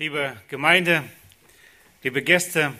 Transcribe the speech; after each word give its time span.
liebe 0.00 0.34
Gemeinde, 0.48 1.04
liebe 2.02 2.22
Gäste. 2.22 2.72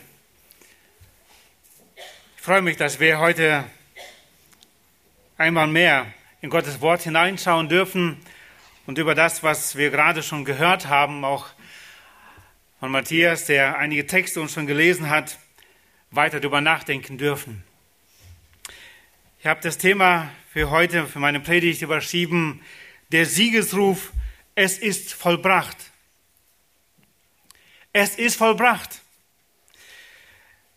Ich 2.35 2.41
freue 2.41 2.63
mich, 2.63 2.77
dass 2.77 2.99
wir 2.99 3.19
heute 3.19 3.63
einmal 5.37 5.67
mehr 5.67 6.11
in 6.41 6.49
Gottes 6.49 6.81
Wort 6.81 7.03
hineinschauen 7.03 7.69
dürfen 7.69 8.17
und 8.87 8.97
über 8.97 9.13
das, 9.13 9.43
was 9.43 9.75
wir 9.75 9.91
gerade 9.91 10.23
schon 10.23 10.45
gehört 10.45 10.87
haben, 10.87 11.23
auch 11.23 11.45
von 12.79 12.89
Matthias, 12.89 13.45
der 13.45 13.77
einige 13.77 14.07
Texte 14.07 14.41
uns 14.41 14.53
schon 14.53 14.65
gelesen 14.65 15.07
hat, 15.07 15.37
weiter 16.09 16.39
darüber 16.39 16.59
nachdenken 16.59 17.19
dürfen. 17.19 17.63
Ich 19.37 19.45
habe 19.45 19.61
das 19.61 19.77
Thema 19.77 20.31
für 20.51 20.71
heute, 20.71 21.05
für 21.05 21.19
meine 21.19 21.39
Predigt 21.39 21.83
überschrieben, 21.83 22.63
der 23.11 23.27
Siegesruf, 23.27 24.11
es 24.55 24.79
ist 24.79 25.13
vollbracht. 25.13 25.90
Es 27.93 28.15
ist 28.15 28.37
vollbracht. 28.37 29.01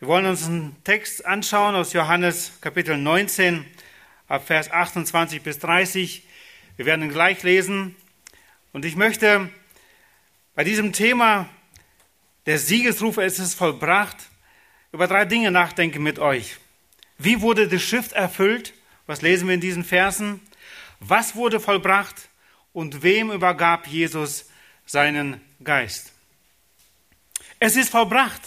Wir 0.01 0.09
wollen 0.09 0.27
uns 0.27 0.47
einen 0.47 0.83
Text 0.83 1.25
anschauen 1.25 1.77
aus 1.77 1.93
Johannes 1.93 2.51
Kapitel 2.61 2.99
19, 2.99 3.65
ab 4.27 4.45
Vers 4.49 4.73
28 4.73 5.41
bis 5.41 5.61
30. 5.61 6.25
Wir 6.77 6.87
werden 6.87 7.03
ihn 7.03 7.13
gleich 7.13 7.45
lesen. 7.45 7.95
Und 8.73 8.85
ich 8.85 8.97
möchte 8.97 9.49
bei 10.57 10.65
diesem 10.65 10.93
Thema 10.93 11.49
der 12.47 12.59
Siegesruf, 12.59 13.19
es 13.19 13.39
ist 13.39 13.55
vollbracht, 13.55 14.17
über 14.91 15.07
drei 15.07 15.25
Dinge 15.25 15.53
nachdenken 15.53 16.03
mit 16.03 16.19
euch. 16.19 16.57
Wie 17.17 17.41
wurde 17.43 17.69
die 17.69 17.79
Schrift 17.79 18.11
erfüllt? 18.11 18.75
Was 19.07 19.23
lesen 19.23 19.47
wir 19.47 19.55
in 19.55 19.61
diesen 19.61 19.85
Versen? 19.85 20.41
Was 20.99 21.37
wurde 21.37 21.61
vollbracht? 21.61 22.29
Und 22.73 23.05
wem 23.05 23.31
übergab 23.31 23.87
Jesus 23.87 24.47
seinen 24.85 25.41
Geist? 25.63 26.14
Es 27.67 27.77
ist 27.77 27.89
vollbracht. 27.89 28.43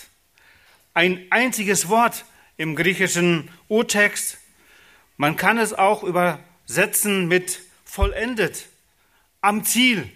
Ein 0.94 1.26
einziges 1.32 1.90
Wort 1.90 2.24
im 2.56 2.76
griechischen 2.76 3.50
Urtext. 3.68 4.38
Man 5.16 5.36
kann 5.36 5.58
es 5.58 5.74
auch 5.74 6.04
übersetzen 6.04 7.28
mit 7.28 7.62
vollendet, 7.84 8.68
am 9.42 9.66
Ziel 9.66 10.08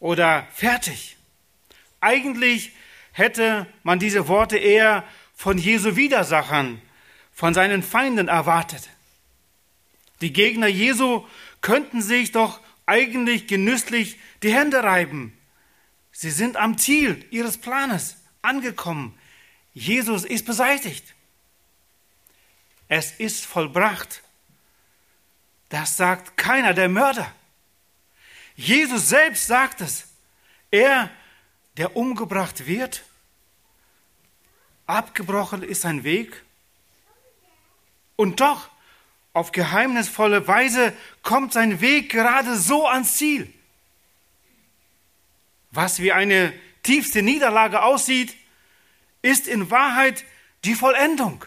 oder 0.00 0.48
fertig. 0.54 1.18
Eigentlich 2.00 2.72
hätte 3.12 3.66
man 3.82 3.98
diese 3.98 4.26
Worte 4.26 4.56
eher 4.56 5.04
von 5.34 5.58
Jesu 5.58 5.94
Widersachern, 5.96 6.80
von 7.34 7.52
seinen 7.52 7.82
Feinden 7.82 8.28
erwartet. 8.28 8.88
Die 10.22 10.32
Gegner 10.32 10.68
Jesu 10.68 11.26
könnten 11.60 12.00
sich 12.00 12.32
doch 12.32 12.58
eigentlich 12.86 13.48
genüsslich 13.48 14.18
die 14.42 14.54
Hände 14.54 14.82
reiben, 14.82 15.37
Sie 16.20 16.32
sind 16.32 16.56
am 16.56 16.78
Ziel 16.78 17.24
ihres 17.30 17.58
Planes 17.58 18.16
angekommen. 18.42 19.16
Jesus 19.72 20.24
ist 20.24 20.46
beseitigt. 20.46 21.14
Es 22.88 23.12
ist 23.12 23.46
vollbracht. 23.46 24.24
Das 25.68 25.96
sagt 25.96 26.36
keiner 26.36 26.74
der 26.74 26.88
Mörder. 26.88 27.32
Jesus 28.56 29.10
selbst 29.10 29.46
sagt 29.46 29.80
es. 29.80 30.08
Er, 30.72 31.08
der 31.76 31.96
umgebracht 31.96 32.66
wird, 32.66 33.04
abgebrochen 34.86 35.62
ist 35.62 35.82
sein 35.82 36.02
Weg. 36.02 36.42
Und 38.16 38.40
doch, 38.40 38.68
auf 39.34 39.52
geheimnisvolle 39.52 40.48
Weise 40.48 40.92
kommt 41.22 41.52
sein 41.52 41.80
Weg 41.80 42.10
gerade 42.10 42.56
so 42.56 42.88
ans 42.88 43.14
Ziel. 43.14 43.54
Was 45.78 46.02
wie 46.02 46.10
eine 46.10 46.52
tiefste 46.82 47.22
Niederlage 47.22 47.84
aussieht, 47.84 48.34
ist 49.22 49.46
in 49.46 49.70
Wahrheit 49.70 50.24
die 50.64 50.74
Vollendung. 50.74 51.44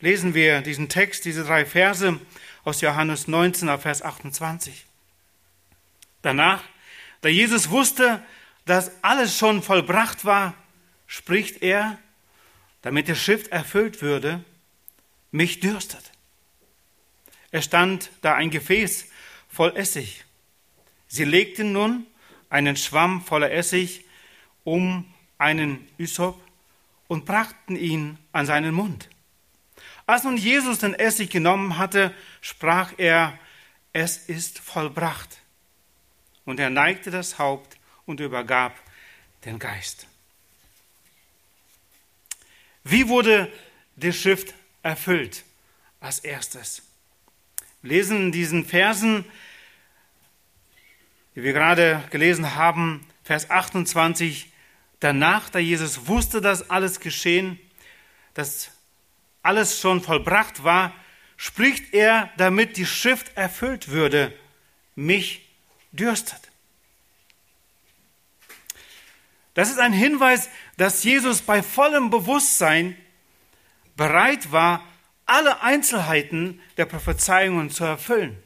Lesen 0.00 0.34
wir 0.34 0.60
diesen 0.60 0.90
Text, 0.90 1.24
diese 1.24 1.44
drei 1.44 1.64
Verse 1.64 2.20
aus 2.64 2.82
Johannes 2.82 3.26
19, 3.26 3.78
Vers 3.78 4.02
28. 4.02 4.84
Danach, 6.20 6.62
da 7.22 7.30
Jesus 7.30 7.70
wusste, 7.70 8.22
dass 8.66 8.92
alles 9.00 9.38
schon 9.38 9.62
vollbracht 9.62 10.26
war, 10.26 10.52
spricht 11.06 11.62
er, 11.62 11.98
damit 12.82 13.08
die 13.08 13.16
Schrift 13.16 13.48
erfüllt 13.48 14.02
würde, 14.02 14.44
mich 15.30 15.60
dürstet. 15.60 16.12
Es 17.50 17.64
stand 17.64 18.10
da 18.20 18.34
ein 18.34 18.50
Gefäß 18.50 19.06
voll 19.48 19.74
Essig. 19.74 20.26
Sie 21.06 21.24
legten 21.24 21.72
nun 21.72 22.06
einen 22.50 22.76
Schwamm 22.76 23.22
voller 23.22 23.50
Essig 23.50 24.04
um 24.64 25.04
einen 25.38 25.88
Ysop 25.98 26.40
und 27.06 27.24
brachten 27.24 27.76
ihn 27.76 28.18
an 28.32 28.46
seinen 28.46 28.74
Mund. 28.74 29.08
Als 30.06 30.24
nun 30.24 30.36
Jesus 30.36 30.78
den 30.78 30.94
Essig 30.94 31.30
genommen 31.30 31.78
hatte, 31.78 32.14
sprach 32.40 32.92
er, 32.96 33.38
es 33.92 34.16
ist 34.28 34.58
vollbracht. 34.58 35.40
Und 36.44 36.60
er 36.60 36.70
neigte 36.70 37.10
das 37.10 37.38
Haupt 37.38 37.76
und 38.06 38.20
übergab 38.20 38.74
den 39.44 39.58
Geist. 39.58 40.06
Wie 42.84 43.08
wurde 43.08 43.52
die 43.96 44.12
Schrift 44.12 44.54
erfüllt? 44.82 45.44
Als 46.00 46.20
erstes. 46.20 46.82
Wir 47.82 47.90
lesen 47.90 48.26
in 48.26 48.32
diesen 48.32 48.64
Versen, 48.64 49.24
wie 51.38 51.44
wir 51.44 51.52
gerade 51.52 52.02
gelesen 52.10 52.56
haben, 52.56 53.06
Vers 53.22 53.48
28, 53.48 54.50
danach, 54.98 55.48
da 55.50 55.60
Jesus 55.60 56.08
wusste, 56.08 56.40
dass 56.40 56.68
alles 56.68 56.98
geschehen, 56.98 57.60
dass 58.34 58.72
alles 59.44 59.78
schon 59.78 60.02
vollbracht 60.02 60.64
war, 60.64 60.92
spricht 61.36 61.94
er, 61.94 62.28
damit 62.38 62.76
die 62.76 62.86
Schrift 62.86 63.36
erfüllt 63.36 63.86
würde, 63.86 64.36
mich 64.96 65.48
dürstet. 65.92 66.40
Das 69.54 69.70
ist 69.70 69.78
ein 69.78 69.92
Hinweis, 69.92 70.50
dass 70.76 71.04
Jesus 71.04 71.42
bei 71.42 71.62
vollem 71.62 72.10
Bewusstsein 72.10 72.96
bereit 73.96 74.50
war, 74.50 74.84
alle 75.24 75.62
Einzelheiten 75.62 76.60
der 76.78 76.86
Prophezeiungen 76.86 77.70
zu 77.70 77.84
erfüllen. 77.84 78.36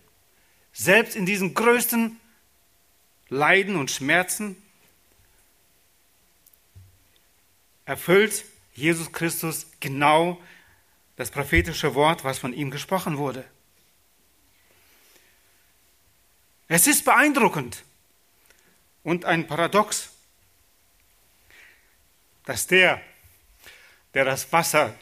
Selbst 0.74 1.16
in 1.16 1.24
diesen 1.24 1.54
größten 1.54 2.18
Leiden 3.32 3.76
und 3.76 3.90
Schmerzen 3.90 4.62
erfüllt 7.86 8.44
Jesus 8.74 9.10
Christus 9.10 9.66
genau 9.80 10.38
das 11.16 11.30
prophetische 11.30 11.94
Wort, 11.94 12.24
was 12.24 12.38
von 12.38 12.52
ihm 12.52 12.70
gesprochen 12.70 13.16
wurde. 13.16 13.44
Es 16.68 16.86
ist 16.86 17.06
beeindruckend 17.06 17.84
und 19.02 19.24
ein 19.24 19.46
Paradox, 19.46 20.10
dass 22.44 22.66
der, 22.66 23.00
der 24.12 24.26
das 24.26 24.52
Wasser 24.52 24.94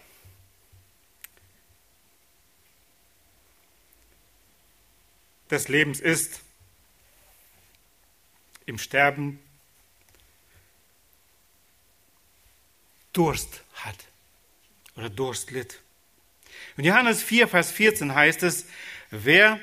des 5.51 5.67
Lebens 5.67 5.99
ist, 5.99 6.43
im 8.71 8.79
Sterben 8.79 9.41
Durst 13.13 13.63
hat 13.75 13.97
oder 14.97 15.11
Durst 15.11 15.51
litt. 15.51 15.81
In 16.77 16.85
Johannes 16.85 17.23
4, 17.23 17.49
Vers 17.49 17.73
14 17.73 18.15
heißt 18.15 18.45
es, 18.45 18.67
wer 19.11 19.61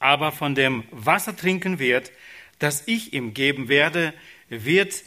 aber 0.00 0.32
von 0.32 0.54
dem 0.54 0.84
Wasser 0.90 1.36
trinken 1.36 1.78
wird, 1.78 2.10
das 2.58 2.82
ich 2.86 3.12
ihm 3.12 3.32
geben 3.32 3.68
werde, 3.68 4.12
wird 4.48 5.04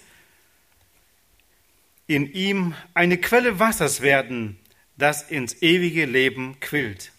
in 2.08 2.32
ihm 2.32 2.74
eine 2.94 3.18
Quelle 3.18 3.60
Wassers 3.60 4.02
werden, 4.02 4.58
das 4.98 5.30
ins 5.30 5.62
ewige 5.62 6.06
Leben 6.06 6.60
quillt. 6.62 7.12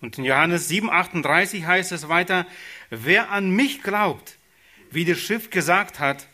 Und 0.00 0.18
in 0.18 0.24
Johannes 0.24 0.68
7, 0.68 0.90
38 0.90 1.64
heißt 1.64 1.92
es 1.92 2.08
weiter, 2.08 2.46
wer 2.90 3.30
an 3.30 3.50
mich 3.50 3.82
glaubt, 3.82 4.35
wie 4.96 5.04
die 5.04 5.14
Schrift 5.14 5.50
gesagt 5.50 6.00
hat, 6.00 6.26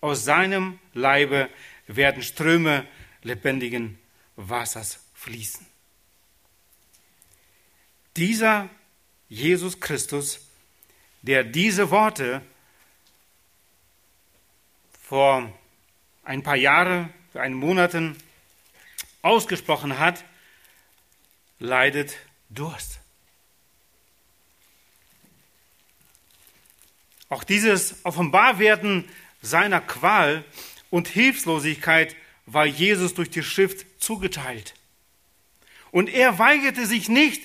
aus 0.00 0.24
seinem 0.24 0.78
Leibe 0.94 1.50
werden 1.86 2.22
Ströme 2.22 2.88
lebendigen 3.22 3.98
Wassers 4.36 5.00
fließen. 5.12 5.66
Dieser 8.16 8.70
Jesus 9.28 9.80
Christus, 9.80 10.40
der 11.20 11.44
diese 11.44 11.90
Worte 11.90 12.40
vor 15.02 15.52
ein 16.24 16.42
paar 16.42 16.56
Jahren, 16.56 17.12
für 17.32 17.42
einen 17.42 17.54
Monaten 17.54 18.16
ausgesprochen 19.20 19.98
hat, 19.98 20.24
leidet 21.58 22.16
Durst. 22.48 22.98
Auch 27.28 27.44
dieses 27.44 28.04
Offenbarwerden 28.04 29.08
seiner 29.42 29.80
Qual 29.80 30.44
und 30.90 31.08
Hilflosigkeit 31.08 32.14
war 32.46 32.66
Jesus 32.66 33.14
durch 33.14 33.30
die 33.30 33.42
Schrift 33.42 33.84
zugeteilt. 34.00 34.74
Und 35.90 36.08
er 36.08 36.38
weigerte 36.38 36.86
sich 36.86 37.08
nicht, 37.08 37.42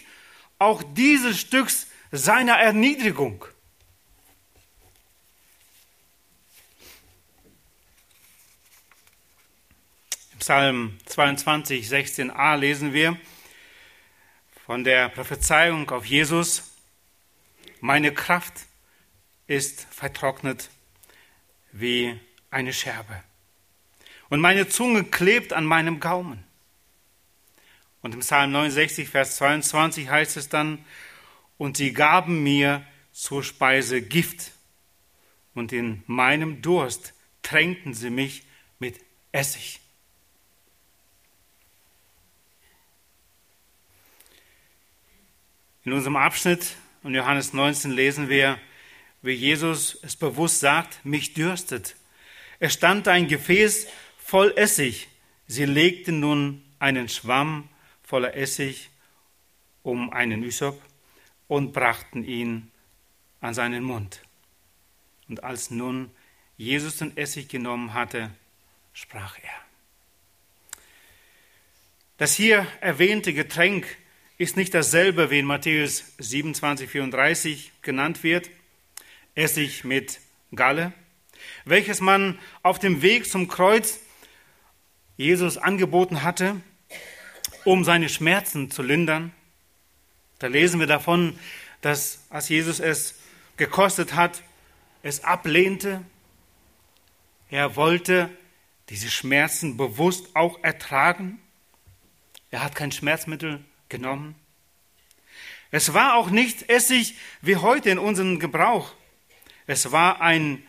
auch 0.60 0.84
dieses 0.84 1.40
Stücks 1.40 1.88
seiner 2.12 2.58
Erniedrigung. 2.58 3.46
Im 10.34 10.40
Psalm 10.40 11.00
22, 11.06 11.88
16a 11.88 12.56
lesen 12.58 12.94
wir 12.94 13.18
von 14.66 14.84
der 14.84 15.10
Prophezeiung 15.10 15.90
auf 15.90 16.06
Jesus, 16.06 16.72
meine 17.80 18.14
Kraft 18.14 18.54
ist 19.52 19.86
vertrocknet 19.92 20.70
wie 21.72 22.20
eine 22.50 22.74
Scherbe 22.74 23.24
und 24.32 24.40
meine 24.40 24.70
Zunge 24.70 25.04
klebt 25.04 25.52
an 25.52 25.66
meinem 25.66 26.00
Gaumen. 26.00 26.42
Und 28.02 28.14
im 28.14 28.22
Psalm 28.22 28.54
69, 28.54 29.10
Vers 29.10 29.36
22 29.36 30.10
heißt 30.10 30.38
es 30.38 30.48
dann, 30.48 30.86
und 31.58 31.76
sie 31.76 31.92
gaben 31.92 32.42
mir 32.42 32.82
zur 33.12 33.44
Speise 33.44 34.02
Gift, 34.02 34.54
und 35.54 35.74
in 35.74 36.02
meinem 36.08 36.62
Durst 36.62 37.14
tränkten 37.44 37.94
sie 37.94 38.10
mich 38.10 38.44
mit 38.80 39.02
Essig. 39.34 39.82
In 45.84 45.92
unserem 45.92 46.16
Abschnitt 46.16 46.78
in 47.04 47.14
Johannes 47.14 47.52
19 47.52 47.92
lesen 47.92 48.30
wir, 48.30 48.58
wie 49.22 49.34
Jesus 49.34 49.98
es 50.02 50.16
bewusst 50.16 50.60
sagt, 50.60 51.04
mich 51.06 51.34
dürstet. 51.34 51.96
Es 52.60 52.74
stand 52.74 53.08
ein 53.08 53.28
Gefäß 53.28 53.88
voll 54.18 54.54
Essig. 54.56 55.08
Sie 55.48 55.66
legten 55.66 56.20
nun 56.20 56.64
einen 56.80 57.10
Schwamm 57.10 57.70
voller 58.04 58.36
Essig 58.36 58.90
um 59.84 60.12
einen 60.12 60.44
Ysop 60.44 60.82
und 61.48 61.74
brachten 61.74 62.24
ihn 62.24 62.72
an 63.42 63.54
seinen 63.54 63.84
Mund. 63.84 64.22
Und 65.28 65.44
als 65.44 65.72
nun 65.72 66.12
Jesus 66.58 66.98
den 66.98 67.18
Essig 67.18 67.50
genommen 67.50 67.94
hatte, 67.94 68.32
sprach 68.94 69.38
er. 69.40 69.50
Das 72.18 72.36
hier 72.36 72.68
erwähnte 72.82 73.34
Getränk 73.34 73.88
ist 74.38 74.58
nicht 74.58 74.74
dasselbe, 74.74 75.32
wie 75.32 75.40
in 75.40 75.46
Matthäus 75.46 76.04
27, 76.20 76.90
34 76.90 77.72
genannt 77.82 78.24
wird, 78.24 78.50
Essig 79.36 79.84
mit 79.84 80.20
Galle, 80.54 80.94
welches 81.66 82.02
man 82.02 82.38
auf 82.64 82.80
dem 82.80 83.02
Weg 83.02 83.30
zum 83.30 83.48
Kreuz 83.48 84.00
Jesus 85.18 85.58
angeboten 85.58 86.24
hatte, 86.24 86.62
um 87.64 87.84
seine 87.84 88.10
Schmerzen 88.10 88.72
zu 88.72 88.82
lindern. 88.82 89.32
Da 90.40 90.48
lesen 90.48 90.80
wir 90.80 90.88
davon, 90.88 91.38
dass 91.82 92.26
als 92.30 92.50
Jesus 92.50 92.80
es 92.80 93.16
gekostet 93.58 94.16
hat, 94.16 94.44
es 95.04 95.24
ablehnte. 95.24 96.04
Er 97.50 97.76
wollte 97.76 98.30
diese 98.90 99.10
Schmerzen 99.10 99.78
bewusst 99.78 100.36
auch 100.36 100.64
ertragen. 100.64 101.40
Er 102.50 102.64
hat 102.64 102.76
kein 102.76 102.92
Schmerzmittel 102.92 103.64
genommen. 103.90 104.36
Es 105.70 105.94
war 105.94 106.16
auch 106.16 106.30
nicht 106.30 106.70
Essig 106.70 107.16
wie 107.42 107.56
heute 107.56 107.90
in 107.90 108.00
unserem 108.00 108.40
Gebrauch. 108.40 108.94
Es 109.72 109.94
war 109.94 110.20
ein 110.20 110.62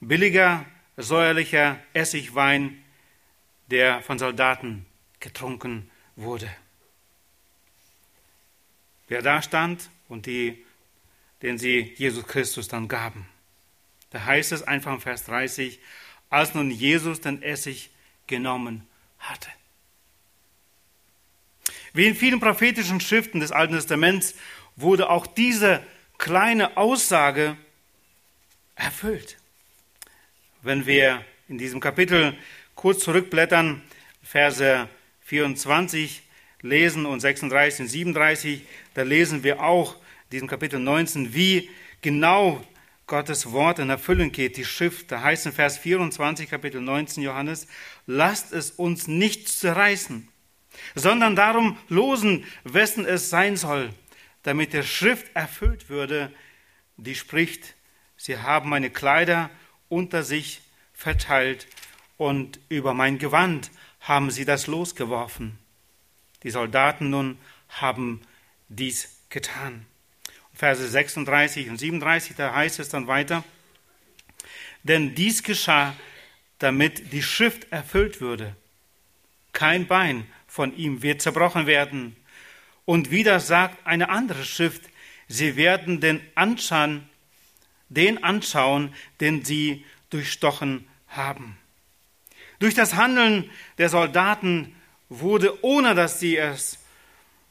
billiger, 0.00 0.66
säuerlicher 0.96 1.78
Essigwein, 1.92 2.82
der 3.68 4.02
von 4.02 4.18
Soldaten 4.18 4.84
getrunken 5.20 5.88
wurde. 6.16 6.50
Wer 9.06 9.22
da 9.22 9.42
stand 9.42 9.88
und 10.08 10.26
die, 10.26 10.66
den 11.42 11.56
sie 11.56 11.94
Jesus 11.96 12.26
Christus 12.26 12.66
dann 12.66 12.88
gaben. 12.88 13.28
Da 14.10 14.24
heißt 14.24 14.50
es 14.50 14.64
einfach 14.64 14.92
im 14.92 15.00
Vers 15.00 15.22
30, 15.26 15.78
als 16.28 16.52
nun 16.52 16.72
Jesus 16.72 17.20
den 17.20 17.44
Essig 17.44 17.90
genommen 18.26 18.88
hatte. 19.20 19.50
Wie 21.92 22.08
in 22.08 22.16
vielen 22.16 22.40
prophetischen 22.40 23.00
Schriften 23.00 23.38
des 23.38 23.52
Alten 23.52 23.74
Testaments 23.74 24.34
wurde 24.74 25.10
auch 25.10 25.28
diese 25.28 25.86
kleine 26.18 26.76
Aussage 26.76 27.56
erfüllt. 28.74 29.38
Wenn 30.62 30.86
wir 30.86 31.24
in 31.48 31.58
diesem 31.58 31.80
Kapitel 31.80 32.36
kurz 32.74 33.00
zurückblättern, 33.00 33.82
Verse 34.22 34.88
24 35.22 36.22
lesen 36.62 37.06
und 37.06 37.20
36 37.20 37.80
und 37.80 37.88
37, 37.88 38.62
da 38.94 39.02
lesen 39.02 39.42
wir 39.42 39.62
auch 39.62 39.96
in 39.96 40.30
diesem 40.32 40.48
Kapitel 40.48 40.78
19, 40.78 41.34
wie 41.34 41.68
genau 42.00 42.64
Gottes 43.06 43.50
Wort 43.52 43.78
in 43.78 43.90
Erfüllung 43.90 44.32
geht, 44.32 44.56
die 44.56 44.64
Schrift. 44.64 45.10
Da 45.10 45.22
heißt 45.22 45.46
in 45.46 45.52
Vers 45.52 45.78
24, 45.78 46.48
Kapitel 46.48 46.80
19 46.80 47.22
Johannes, 47.22 47.66
lasst 48.06 48.52
es 48.52 48.70
uns 48.70 49.06
nicht 49.08 49.48
zerreißen, 49.48 50.28
sondern 50.94 51.36
darum 51.36 51.76
losen, 51.88 52.44
wessen 52.64 53.04
es 53.04 53.28
sein 53.28 53.56
soll, 53.56 53.90
damit 54.44 54.72
der 54.72 54.82
Schrift 54.82 55.26
erfüllt 55.34 55.88
würde, 55.88 56.32
die 56.96 57.14
spricht, 57.14 57.74
sie 58.22 58.38
haben 58.38 58.70
meine 58.70 58.88
Kleider 58.88 59.50
unter 59.88 60.22
sich 60.22 60.60
verteilt 60.94 61.66
und 62.16 62.60
über 62.68 62.94
mein 62.94 63.18
Gewand 63.18 63.72
haben 64.00 64.30
sie 64.30 64.44
das 64.44 64.68
losgeworfen. 64.68 65.58
Die 66.44 66.50
Soldaten 66.50 67.10
nun 67.10 67.36
haben 67.68 68.20
dies 68.68 69.18
getan. 69.28 69.86
Verse 70.54 70.86
36 70.86 71.68
und 71.68 71.78
37, 71.78 72.36
da 72.36 72.54
heißt 72.54 72.78
es 72.78 72.90
dann 72.90 73.08
weiter, 73.08 73.42
denn 74.84 75.16
dies 75.16 75.42
geschah, 75.42 75.94
damit 76.58 77.12
die 77.12 77.22
Schrift 77.24 77.72
erfüllt 77.72 78.20
würde. 78.20 78.54
Kein 79.52 79.88
Bein 79.88 80.28
von 80.46 80.76
ihm 80.76 81.02
wird 81.02 81.22
zerbrochen 81.22 81.66
werden. 81.66 82.14
Und 82.84 83.10
wieder 83.10 83.40
sagt 83.40 83.84
eine 83.84 84.10
andere 84.10 84.44
Schrift, 84.44 84.82
sie 85.26 85.56
werden 85.56 86.00
den 86.00 86.20
anschauen, 86.36 87.08
den 87.94 88.22
anschauen, 88.22 88.94
den 89.20 89.44
sie 89.44 89.84
durchstochen 90.10 90.88
haben. 91.08 91.56
Durch 92.58 92.74
das 92.74 92.94
Handeln 92.94 93.50
der 93.78 93.88
Soldaten 93.88 94.74
wurde, 95.08 95.64
ohne 95.64 95.94
dass 95.94 96.20
sie 96.20 96.36
es 96.36 96.78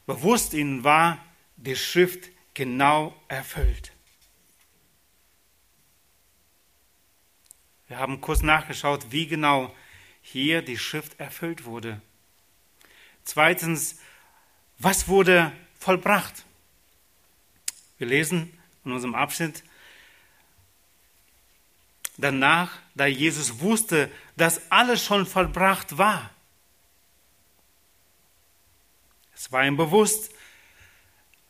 bewusst 0.06 0.54
ihnen 0.54 0.84
war, 0.84 1.24
die 1.56 1.76
Schrift 1.76 2.30
genau 2.54 3.14
erfüllt. 3.28 3.92
Wir 7.88 7.98
haben 7.98 8.20
kurz 8.20 8.42
nachgeschaut, 8.42 9.06
wie 9.10 9.26
genau 9.26 9.74
hier 10.22 10.62
die 10.62 10.78
Schrift 10.78 11.20
erfüllt 11.20 11.64
wurde. 11.64 12.00
Zweitens, 13.24 14.00
was 14.78 15.08
wurde 15.08 15.52
vollbracht? 15.78 16.44
Wir 17.98 18.06
lesen 18.06 18.58
in 18.84 18.92
unserem 18.92 19.14
Abschnitt, 19.14 19.62
danach, 22.22 22.70
da 22.94 23.06
Jesus 23.06 23.60
wusste, 23.60 24.10
dass 24.36 24.70
alles 24.70 25.04
schon 25.04 25.26
vollbracht 25.26 25.98
war. 25.98 26.30
Es 29.34 29.50
war 29.52 29.66
ihm 29.66 29.76
bewusst, 29.76 30.30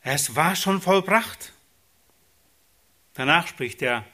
es 0.01 0.35
war 0.35 0.55
schon 0.55 0.81
vollbracht. 0.81 1.53
Danach 3.13 3.47
spricht 3.47 3.81
er 3.81 4.05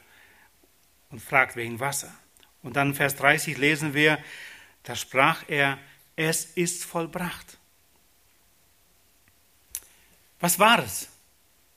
und 1.10 1.20
fragt 1.20 1.56
wegen 1.56 1.80
Wasser. 1.80 2.14
Und 2.62 2.76
dann 2.76 2.94
Vers 2.94 3.16
30 3.16 3.56
lesen 3.56 3.94
wir, 3.94 4.22
da 4.82 4.94
sprach 4.94 5.44
er, 5.48 5.78
es 6.16 6.44
ist 6.44 6.84
vollbracht. 6.84 7.58
Was 10.40 10.58
war 10.58 10.78
es, 10.78 11.08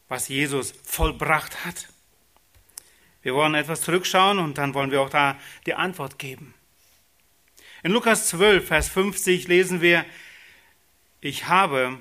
was 0.08 0.28
Jesus 0.28 0.74
vollbracht 0.84 1.66
hat? 1.66 1.88
Wir 3.24 3.34
wollen 3.34 3.56
etwas 3.56 3.82
zurückschauen 3.82 4.38
und 4.38 4.58
dann 4.58 4.74
wollen 4.74 4.92
wir 4.92 5.02
auch 5.02 5.10
da 5.10 5.40
die 5.66 5.74
Antwort 5.74 6.20
geben. 6.20 6.54
In 7.82 7.92
Lukas 7.92 8.28
12, 8.28 8.68
Vers 8.68 8.90
50 8.90 9.48
lesen 9.48 9.82
wir, 9.82 10.06
ich 11.22 11.48
habe 11.48 12.00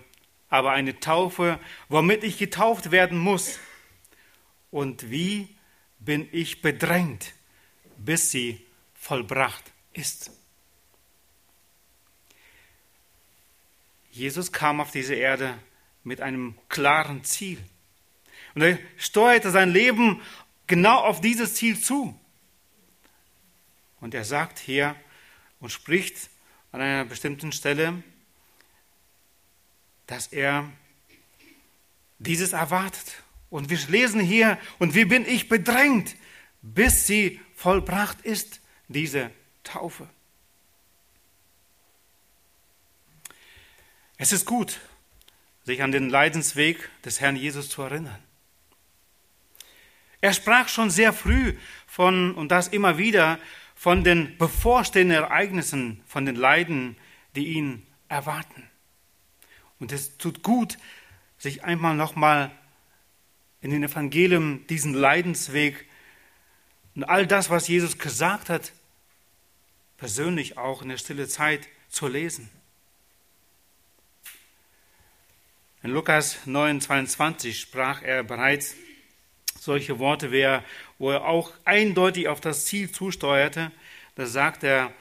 aber 0.48 0.72
eine 0.72 0.98
Taufe, 1.00 1.58
womit 1.88 2.24
ich 2.24 2.38
getauft 2.38 2.90
werden 2.90 3.18
muss. 3.18 3.58
Und 4.70 5.10
wie 5.10 5.48
bin 5.98 6.28
ich 6.32 6.60
bedrängt, 6.60 7.32
bis 7.96 8.30
sie 8.30 8.60
vollbracht 8.94 9.62
ist. 9.92 10.30
Jesus 14.10 14.52
kam 14.52 14.80
auf 14.80 14.90
diese 14.90 15.14
Erde 15.14 15.56
mit 16.04 16.20
einem 16.20 16.56
klaren 16.68 17.24
Ziel. 17.24 17.58
Und 18.54 18.62
er 18.62 18.78
steuerte 18.98 19.50
sein 19.50 19.70
Leben 19.70 20.20
genau 20.66 20.98
auf 21.00 21.20
dieses 21.20 21.54
Ziel 21.54 21.80
zu. 21.80 22.18
Und 24.00 24.14
er 24.14 24.24
sagt 24.24 24.58
hier 24.58 24.96
und 25.60 25.70
spricht 25.70 26.30
an 26.72 26.80
einer 26.80 27.04
bestimmten 27.04 27.52
Stelle, 27.52 28.02
dass 30.06 30.26
er 30.26 30.70
dieses 32.18 32.52
erwartet. 32.52 33.22
Und 33.50 33.70
wir 33.70 33.78
lesen 33.88 34.20
hier, 34.20 34.58
und 34.78 34.94
wie 34.94 35.04
bin 35.04 35.26
ich 35.26 35.48
bedrängt, 35.48 36.16
bis 36.62 37.06
sie 37.06 37.40
vollbracht 37.54 38.20
ist, 38.22 38.60
diese 38.88 39.30
Taufe. 39.64 40.08
Es 44.16 44.32
ist 44.32 44.46
gut, 44.46 44.80
sich 45.64 45.82
an 45.82 45.92
den 45.92 46.08
Leidensweg 46.08 46.88
des 47.04 47.20
Herrn 47.20 47.36
Jesus 47.36 47.68
zu 47.68 47.82
erinnern. 47.82 48.22
Er 50.22 50.32
sprach 50.32 50.68
schon 50.68 50.88
sehr 50.88 51.12
früh 51.12 51.56
von, 51.86 52.34
und 52.34 52.48
das 52.48 52.68
immer 52.68 52.96
wieder, 52.96 53.38
von 53.74 54.04
den 54.04 54.38
bevorstehenden 54.38 55.16
Ereignissen, 55.24 56.00
von 56.06 56.24
den 56.24 56.36
Leiden, 56.36 56.96
die 57.34 57.48
ihn 57.48 57.84
erwarten. 58.08 58.70
Und 59.80 59.90
es 59.90 60.16
tut 60.18 60.44
gut, 60.44 60.78
sich 61.38 61.64
einmal 61.64 61.96
nochmal 61.96 62.52
in 63.60 63.72
den 63.72 63.82
Evangelium 63.82 64.64
diesen 64.68 64.94
Leidensweg 64.94 65.88
und 66.94 67.02
all 67.02 67.26
das, 67.26 67.50
was 67.50 67.66
Jesus 67.66 67.98
gesagt 67.98 68.48
hat, 68.48 68.72
persönlich 69.96 70.56
auch 70.56 70.82
in 70.82 70.90
der 70.90 70.98
stille 70.98 71.26
Zeit 71.26 71.66
zu 71.88 72.06
lesen. 72.06 72.48
In 75.82 75.90
Lukas 75.90 76.46
9, 76.46 76.80
22 76.80 77.58
sprach 77.58 78.02
er 78.02 78.22
bereits 78.22 78.76
solche 79.62 80.00
Worte, 80.00 80.32
wo 80.98 81.12
er 81.12 81.24
auch 81.24 81.52
eindeutig 81.64 82.26
auf 82.26 82.40
das 82.40 82.64
Ziel 82.64 82.90
zusteuerte. 82.90 83.70
Da 84.16 84.26
sagt 84.26 84.64
er 84.64 84.92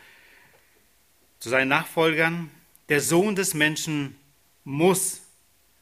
zu 1.40 1.50
seinen 1.50 1.70
Nachfolgern, 1.70 2.52
der 2.88 3.02
Sohn 3.02 3.36
des 3.36 3.56
Menschen 3.56 4.16
muss 4.64 5.24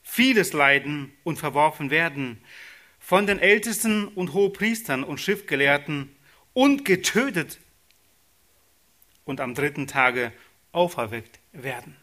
vieles 0.02 0.54
leiden 0.54 1.12
und 1.26 1.38
verworfen 1.38 1.90
werden, 1.90 2.42
von 3.00 3.28
den 3.28 3.40
Ältesten 3.40 4.08
und 4.08 4.32
Hohepriestern 4.32 5.04
und 5.04 5.20
Schriftgelehrten 5.20 6.16
und 6.54 6.86
getötet 6.86 7.60
und 9.26 9.42
am 9.42 9.56
dritten 9.56 9.88
Tage 9.88 10.32
auferweckt 10.72 11.40
werden. 11.52 11.98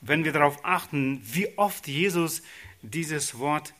Wenn 0.00 0.24
wir 0.24 0.32
darauf 0.32 0.64
achten, 0.64 1.20
wie 1.22 1.56
oft 1.58 1.86
Jesus 1.86 2.42
dieses 2.82 3.38
Wort 3.38 3.74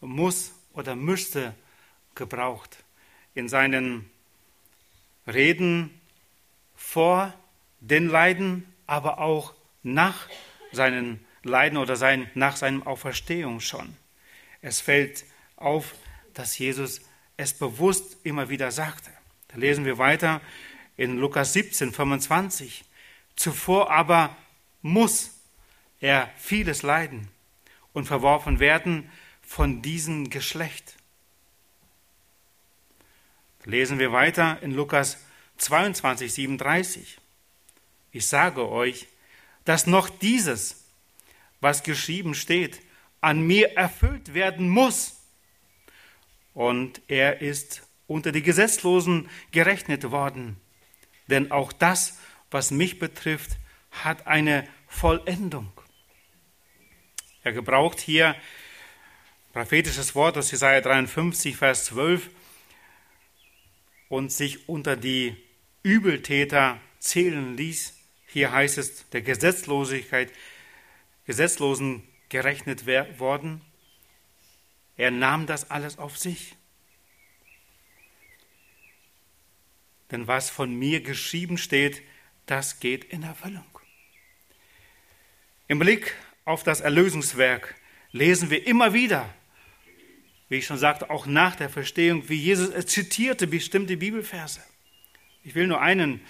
muss 0.00 0.52
oder 0.72 0.96
müsste 0.96 1.54
gebraucht 2.14 2.84
in 3.34 3.48
seinen 3.48 4.10
Reden 5.26 6.00
vor 6.74 7.34
den 7.80 8.08
Leiden, 8.08 8.72
aber 8.86 9.18
auch 9.18 9.54
nach 9.82 10.28
seinen 10.72 11.24
Leiden 11.42 11.78
oder 11.78 11.96
sein, 11.96 12.30
nach 12.34 12.56
seinem 12.56 12.82
Auferstehung 12.82 13.60
schon. 13.60 13.96
Es 14.62 14.80
fällt 14.80 15.24
auf, 15.56 15.94
dass 16.34 16.58
Jesus 16.58 17.02
es 17.36 17.54
bewusst 17.54 18.18
immer 18.24 18.48
wieder 18.48 18.70
sagte. 18.70 19.10
Da 19.48 19.58
lesen 19.58 19.84
wir 19.84 19.98
weiter 19.98 20.40
in 20.96 21.18
Lukas 21.18 21.52
17, 21.52 21.92
25. 21.92 22.84
Zuvor 23.36 23.90
aber 23.90 24.36
muss 24.82 25.35
er 26.00 26.30
vieles 26.36 26.82
leiden 26.82 27.28
und 27.92 28.06
verworfen 28.06 28.58
werden 28.60 29.10
von 29.42 29.82
diesem 29.82 30.30
Geschlecht. 30.30 30.96
Lesen 33.64 33.98
wir 33.98 34.12
weiter 34.12 34.62
in 34.62 34.72
Lukas 34.72 35.18
22, 35.58 36.32
37. 36.32 37.18
Ich 38.12 38.26
sage 38.26 38.68
euch, 38.68 39.08
dass 39.64 39.86
noch 39.86 40.08
dieses, 40.08 40.84
was 41.60 41.82
geschrieben 41.82 42.34
steht, 42.34 42.80
an 43.20 43.40
mir 43.40 43.72
erfüllt 43.76 44.34
werden 44.34 44.68
muss. 44.68 45.16
Und 46.54 47.02
er 47.08 47.40
ist 47.40 47.82
unter 48.06 48.30
die 48.30 48.42
Gesetzlosen 48.42 49.28
gerechnet 49.50 50.10
worden. 50.10 50.56
Denn 51.26 51.50
auch 51.50 51.72
das, 51.72 52.18
was 52.50 52.70
mich 52.70 52.98
betrifft, 52.98 53.56
hat 53.90 54.26
eine 54.26 54.68
Vollendung. 54.86 55.72
Er 57.46 57.52
gebraucht 57.52 58.00
hier 58.00 58.34
prophetisches 59.52 60.16
Wort 60.16 60.36
aus 60.36 60.50
Jesaja 60.50 60.80
53, 60.80 61.56
Vers 61.56 61.84
12 61.84 62.28
und 64.08 64.32
sich 64.32 64.68
unter 64.68 64.96
die 64.96 65.36
Übeltäter 65.84 66.80
zählen 66.98 67.56
ließ. 67.56 68.00
Hier 68.26 68.50
heißt 68.50 68.78
es, 68.78 69.08
der 69.10 69.22
Gesetzlosigkeit, 69.22 70.32
Gesetzlosen 71.26 72.02
gerechnet 72.30 72.84
worden. 73.20 73.60
Er 74.96 75.12
nahm 75.12 75.46
das 75.46 75.70
alles 75.70 75.98
auf 75.98 76.18
sich. 76.18 76.56
Denn 80.10 80.26
was 80.26 80.50
von 80.50 80.74
mir 80.74 81.00
geschrieben 81.00 81.58
steht, 81.58 82.02
das 82.46 82.80
geht 82.80 83.04
in 83.04 83.22
Erfüllung. 83.22 83.78
Im 85.68 85.78
Blick 85.78 86.16
auf 86.46 86.62
das 86.62 86.80
Erlösungswerk 86.80 87.74
lesen 88.12 88.48
wir 88.48 88.66
immer 88.66 88.94
wieder, 88.94 89.28
wie 90.48 90.56
ich 90.56 90.66
schon 90.66 90.78
sagte, 90.78 91.10
auch 91.10 91.26
nach 91.26 91.56
der 91.56 91.68
Verstehung, 91.68 92.28
wie 92.28 92.36
Jesus 92.36 92.86
zitierte 92.86 93.46
bestimmte 93.46 93.96
Bibelverse. 93.96 94.62
Ich 95.42 95.54
will 95.54 95.66
nur 95.66 95.82
einen 95.82 96.20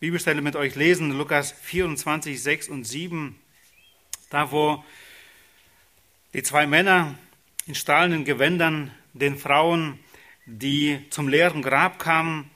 Bibelstelle 0.00 0.42
mit 0.42 0.54
euch 0.54 0.74
lesen, 0.74 1.16
Lukas 1.16 1.52
24, 1.52 2.40
6 2.40 2.68
und 2.68 2.84
7, 2.84 3.36
da 4.28 4.52
wo 4.52 4.84
die 6.34 6.42
zwei 6.42 6.66
Männer 6.66 7.18
in 7.66 7.74
stahlenen 7.74 8.26
Gewändern 8.26 8.90
den 9.14 9.38
Frauen, 9.38 9.98
die 10.44 11.00
zum 11.08 11.26
leeren 11.26 11.62
Grab 11.62 11.98
kamen, 11.98 12.50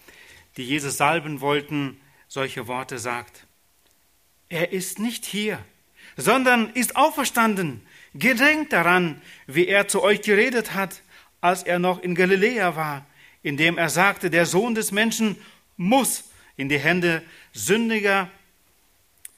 die 0.58 0.64
Jesus 0.64 0.98
salben 0.98 1.40
wollten, 1.40 1.98
solche 2.26 2.66
Worte 2.66 2.98
sagt. 2.98 3.46
Er 4.50 4.72
ist 4.72 4.98
nicht 4.98 5.24
hier, 5.24 5.64
sondern 6.18 6.70
ist 6.70 6.96
auferstanden. 6.96 7.80
Gedenkt 8.12 8.72
daran, 8.72 9.22
wie 9.46 9.68
er 9.68 9.88
zu 9.88 10.02
euch 10.02 10.20
geredet 10.20 10.74
hat, 10.74 11.00
als 11.40 11.62
er 11.62 11.78
noch 11.78 12.02
in 12.02 12.16
Galiläa 12.16 12.74
war, 12.74 13.06
indem 13.42 13.78
er 13.78 13.88
sagte, 13.88 14.28
der 14.28 14.44
Sohn 14.44 14.74
des 14.74 14.90
Menschen 14.90 15.36
muss 15.76 16.24
in 16.56 16.68
die 16.68 16.80
Hände 16.80 17.22
sündiger 17.52 18.28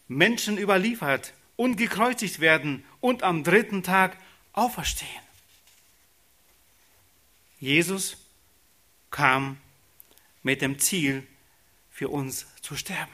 Menschen 0.08 0.56
überliefert 0.56 1.34
und 1.56 1.76
gekreuzigt 1.76 2.40
werden 2.40 2.82
und 3.00 3.22
am 3.22 3.44
dritten 3.44 3.82
Tag 3.82 4.16
auferstehen. 4.54 5.10
Jesus 7.60 8.16
kam 9.10 9.58
mit 10.42 10.62
dem 10.62 10.78
Ziel, 10.78 11.26
für 11.90 12.08
uns 12.08 12.46
zu 12.62 12.76
sterben. 12.76 13.12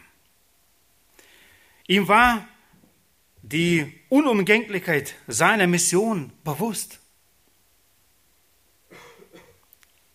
Ihm 1.88 2.06
war 2.06 2.46
die 3.48 3.92
Unumgänglichkeit 4.08 5.14
seiner 5.28 5.68
Mission 5.68 6.32
bewusst. 6.42 6.98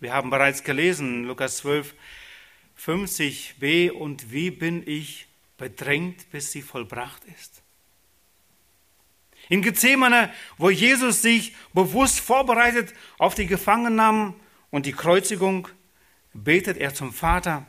Wir 0.02 0.14
haben 0.14 0.30
bereits 0.30 0.64
gelesen, 0.64 1.24
Lukas 1.24 1.58
12, 1.58 1.94
50b, 2.78 3.92
und 3.92 4.32
wie 4.32 4.52
bin 4.52 4.86
ich 4.86 5.28
bedrängt, 5.58 6.30
bis 6.32 6.52
sie 6.52 6.62
vollbracht 6.62 7.24
ist. 7.26 7.62
In 9.48 9.62
Gethsemane, 9.62 10.34
wo 10.58 10.70
Jesus 10.70 11.22
sich 11.22 11.56
bewusst 11.74 12.20
vorbereitet 12.20 12.94
auf 13.18 13.36
die 13.36 13.48
Gefangennahme 13.48 14.34
und 14.72 14.86
die 14.86 14.94
Kreuzigung, 14.94 15.68
betet 16.34 16.78
er 16.78 16.94
zum 16.94 17.14
Vater 17.14 17.66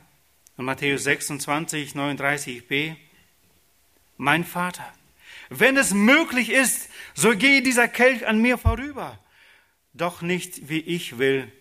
in 0.57 0.65
Matthäus 0.65 1.03
26, 1.03 1.91
39b, 1.91 2.95
mein 4.17 4.43
Vater, 4.43 4.91
wenn 5.49 5.77
es 5.77 5.93
möglich 5.93 6.49
ist, 6.49 6.89
so 7.13 7.35
gehe 7.35 7.61
dieser 7.61 7.87
Kelch 7.87 8.25
an 8.25 8.41
mir 8.41 8.57
vorüber, 8.57 9.19
doch 9.93 10.21
nicht 10.21 10.69
wie 10.69 10.79
ich 10.79 11.17
will, 11.17 11.51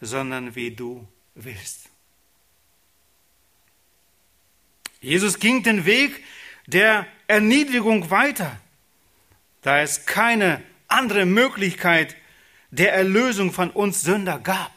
sondern 0.00 0.54
wie 0.54 0.70
du 0.70 1.06
willst. 1.34 1.88
Jesus 5.00 5.38
ging 5.38 5.62
den 5.62 5.84
Weg 5.86 6.24
der 6.66 7.06
Erniedrigung 7.28 8.10
weiter, 8.10 8.60
da 9.62 9.80
es 9.80 10.06
keine 10.06 10.62
andere 10.88 11.24
Möglichkeit 11.24 12.16
der 12.70 12.92
Erlösung 12.92 13.52
von 13.52 13.70
uns 13.70 14.02
Sünder 14.02 14.38
gab. 14.38 14.72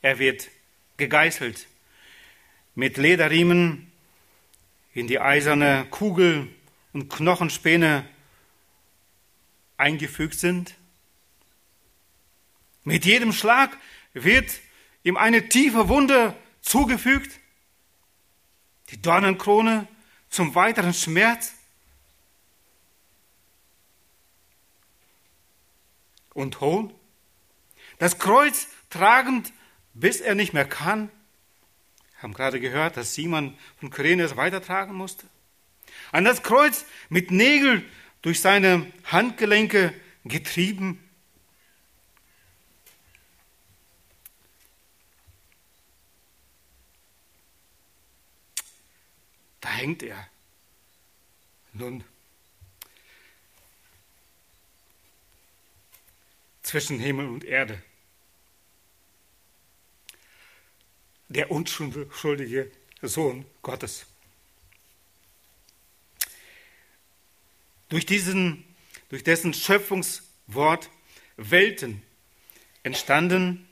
Er 0.00 0.18
wird 0.18 0.48
gegeißelt, 0.96 1.68
mit 2.74 2.96
Lederriemen 2.96 3.91
in 4.94 5.06
die 5.06 5.20
eiserne 5.20 5.86
Kugel 5.90 6.48
und 6.92 7.08
Knochenspäne 7.08 8.08
eingefügt 9.76 10.38
sind. 10.38 10.74
Mit 12.84 13.04
jedem 13.04 13.32
Schlag 13.32 13.76
wird 14.12 14.60
ihm 15.02 15.16
eine 15.16 15.48
tiefe 15.48 15.88
Wunde 15.88 16.36
zugefügt, 16.60 17.38
die 18.90 19.00
Dornenkrone 19.00 19.88
zum 20.28 20.54
weiteren 20.54 20.94
Schmerz. 20.94 21.54
Und 26.34 26.60
Hohn, 26.60 26.92
das 27.98 28.18
Kreuz 28.18 28.68
tragend, 28.90 29.52
bis 29.94 30.20
er 30.20 30.34
nicht 30.34 30.52
mehr 30.52 30.64
kann. 30.64 31.10
Haben 32.22 32.34
gerade 32.34 32.60
gehört, 32.60 32.96
dass 32.96 33.14
Simon 33.14 33.58
von 33.80 33.90
Kyrene 33.90 34.22
es 34.22 34.36
weitertragen 34.36 34.94
musste. 34.94 35.26
An 36.12 36.24
das 36.24 36.44
Kreuz 36.44 36.84
mit 37.08 37.32
Nägeln 37.32 37.84
durch 38.22 38.40
seine 38.40 38.90
Handgelenke 39.04 39.92
getrieben. 40.24 41.02
Da 49.60 49.70
hängt 49.70 50.04
er. 50.04 50.28
Nun, 51.72 52.04
zwischen 56.62 57.00
Himmel 57.00 57.26
und 57.26 57.44
Erde. 57.44 57.82
Der 61.32 61.50
unschuldige 61.50 62.70
Sohn 63.00 63.46
Gottes. 63.62 64.04
Durch, 67.88 68.04
diesen, 68.04 68.64
durch 69.08 69.24
dessen 69.24 69.54
Schöpfungswort 69.54 70.90
Welten 71.38 72.02
entstanden 72.82 73.66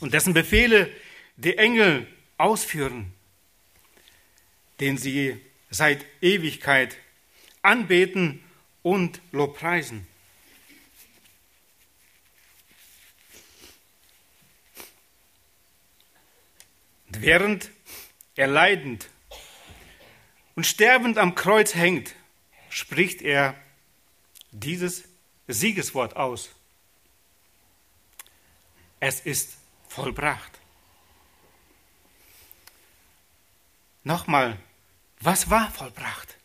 und 0.00 0.12
dessen 0.12 0.34
Befehle 0.34 0.92
die 1.36 1.56
Engel 1.56 2.08
ausführen, 2.36 3.14
den 4.80 4.98
sie 4.98 5.40
seit 5.70 6.04
Ewigkeit 6.20 6.96
anbeten 7.62 8.42
und 8.82 9.20
lobpreisen. 9.30 10.04
Und 17.08 17.22
während 17.22 17.70
er 18.36 18.46
leidend 18.46 19.08
und 20.54 20.64
sterbend 20.64 21.18
am 21.18 21.34
Kreuz 21.34 21.74
hängt, 21.74 22.14
spricht 22.68 23.22
er 23.22 23.54
dieses 24.50 25.04
Siegeswort 25.46 26.16
aus. 26.16 26.50
Es 29.00 29.20
ist 29.20 29.56
vollbracht. 29.88 30.52
Nochmal, 34.04 34.58
was 35.20 35.50
war 35.50 35.70
vollbracht? 35.70 36.36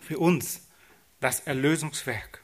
Für 0.00 0.18
uns 0.18 0.62
das 1.20 1.40
Erlösungswerk. 1.40 2.42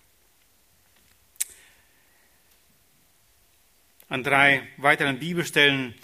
An 4.08 4.22
drei 4.22 4.66
weiteren 4.76 5.18
Bibelstellen 5.18 5.94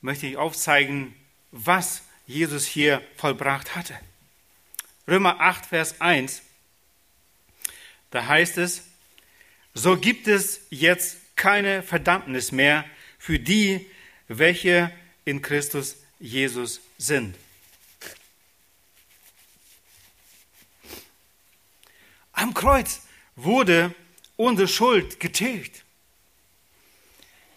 möchte 0.00 0.26
ich 0.26 0.36
aufzeigen, 0.36 1.14
was 1.50 2.02
Jesus 2.26 2.66
hier 2.66 3.02
vollbracht 3.16 3.74
hatte. 3.76 3.98
Römer 5.08 5.40
8, 5.40 5.66
Vers 5.66 6.00
1, 6.00 6.42
da 8.10 8.26
heißt 8.26 8.58
es, 8.58 8.84
so 9.74 9.96
gibt 9.96 10.28
es 10.28 10.60
jetzt 10.70 11.18
keine 11.36 11.82
Verdammnis 11.82 12.52
mehr 12.52 12.84
für 13.18 13.38
die, 13.38 13.86
welche 14.28 14.92
in 15.24 15.42
Christus 15.42 15.96
Jesus 16.20 16.80
sind. 16.98 17.34
Am 22.32 22.54
Kreuz 22.54 23.02
wurde 23.36 23.94
unsere 24.36 24.68
Schuld 24.68 25.20
getilgt. 25.20 25.84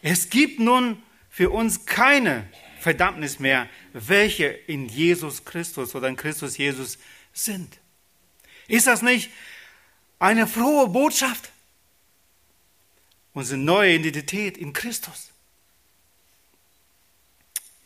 Es 0.08 0.30
gibt 0.30 0.60
nun 0.60 1.02
für 1.32 1.50
uns 1.50 1.88
keine 1.88 2.48
Verdammnis 2.80 3.40
mehr, 3.40 3.68
welche 3.92 4.46
in 4.46 4.88
Jesus 4.88 5.46
Christus 5.46 5.96
oder 5.96 6.08
in 6.08 6.16
Christus 6.16 6.58
Jesus 6.58 7.00
sind. 7.34 7.80
Ist 8.68 8.86
das 8.86 9.02
nicht 9.02 9.32
eine 10.20 10.46
frohe 10.46 10.90
Botschaft? 10.90 11.50
Unsere 13.34 13.58
neue 13.58 13.96
Identität 13.96 14.60
in 14.60 14.74
Christus. 14.74 15.32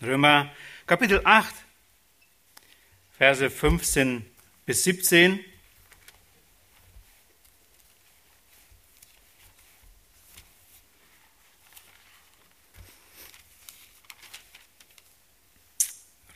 Römer 0.01 0.51
Kapitel 0.87 1.21
8, 1.23 1.55
Verse 3.17 3.49
15 3.49 4.29
bis 4.65 4.83
17. 4.83 5.39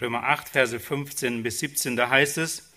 Römer 0.03 0.25
8, 0.25 0.49
Verse 0.49 0.77
15 0.77 1.43
bis 1.43 1.59
17, 1.59 1.95
da 1.95 2.09
heißt 2.09 2.37
es, 2.37 2.69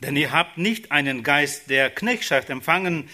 denn 0.00 0.16
ihr 0.16 0.32
habt 0.32 0.58
nicht 0.58 0.90
einen 0.90 1.22
Geist 1.22 1.70
der 1.70 1.88
Knechtschaft 1.88 2.50
empfangen, 2.50 3.08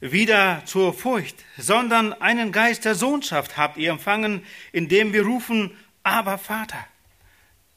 wieder 0.00 0.62
zur 0.64 0.94
Furcht, 0.94 1.44
sondern 1.58 2.14
einen 2.14 2.50
Geist 2.50 2.86
der 2.86 2.94
Sohnschaft 2.94 3.58
habt 3.58 3.76
ihr 3.76 3.90
empfangen, 3.90 4.42
indem 4.72 5.12
wir 5.12 5.24
rufen, 5.24 5.76
aber 6.02 6.38
Vater. 6.38 6.86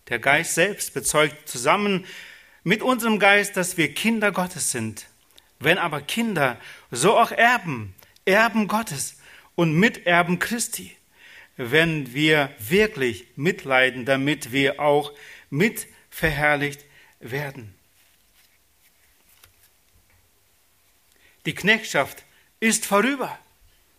Der 0.08 0.20
Geist 0.20 0.56
selbst 0.56 0.94
bezeugt 0.94 1.50
zusammen 1.50 2.06
mit 2.64 2.82
unserem 2.84 3.20
Geist, 3.20 3.58
dass 3.58 3.76
wir 3.76 3.94
Kinder 3.94 4.32
Gottes 4.32 4.72
sind. 4.72 5.08
Wenn 5.60 5.78
aber 5.78 6.00
Kinder, 6.00 6.58
so 6.90 7.20
auch 7.20 7.34
Erben, 7.34 7.94
Erben 8.24 8.70
Gottes 8.70 9.18
und 9.56 9.74
Miterben 9.74 10.40
Christi 10.40 10.96
wenn 11.70 12.14
wir 12.14 12.54
wirklich 12.58 13.28
mitleiden, 13.36 14.06
damit 14.06 14.52
wir 14.52 14.80
auch 14.80 15.14
mit 15.52 15.88
verherrlicht 16.10 16.84
werden. 17.20 17.76
Die 21.46 21.54
Knechtschaft 21.54 22.24
ist 22.60 22.86
vorüber. 22.86 23.38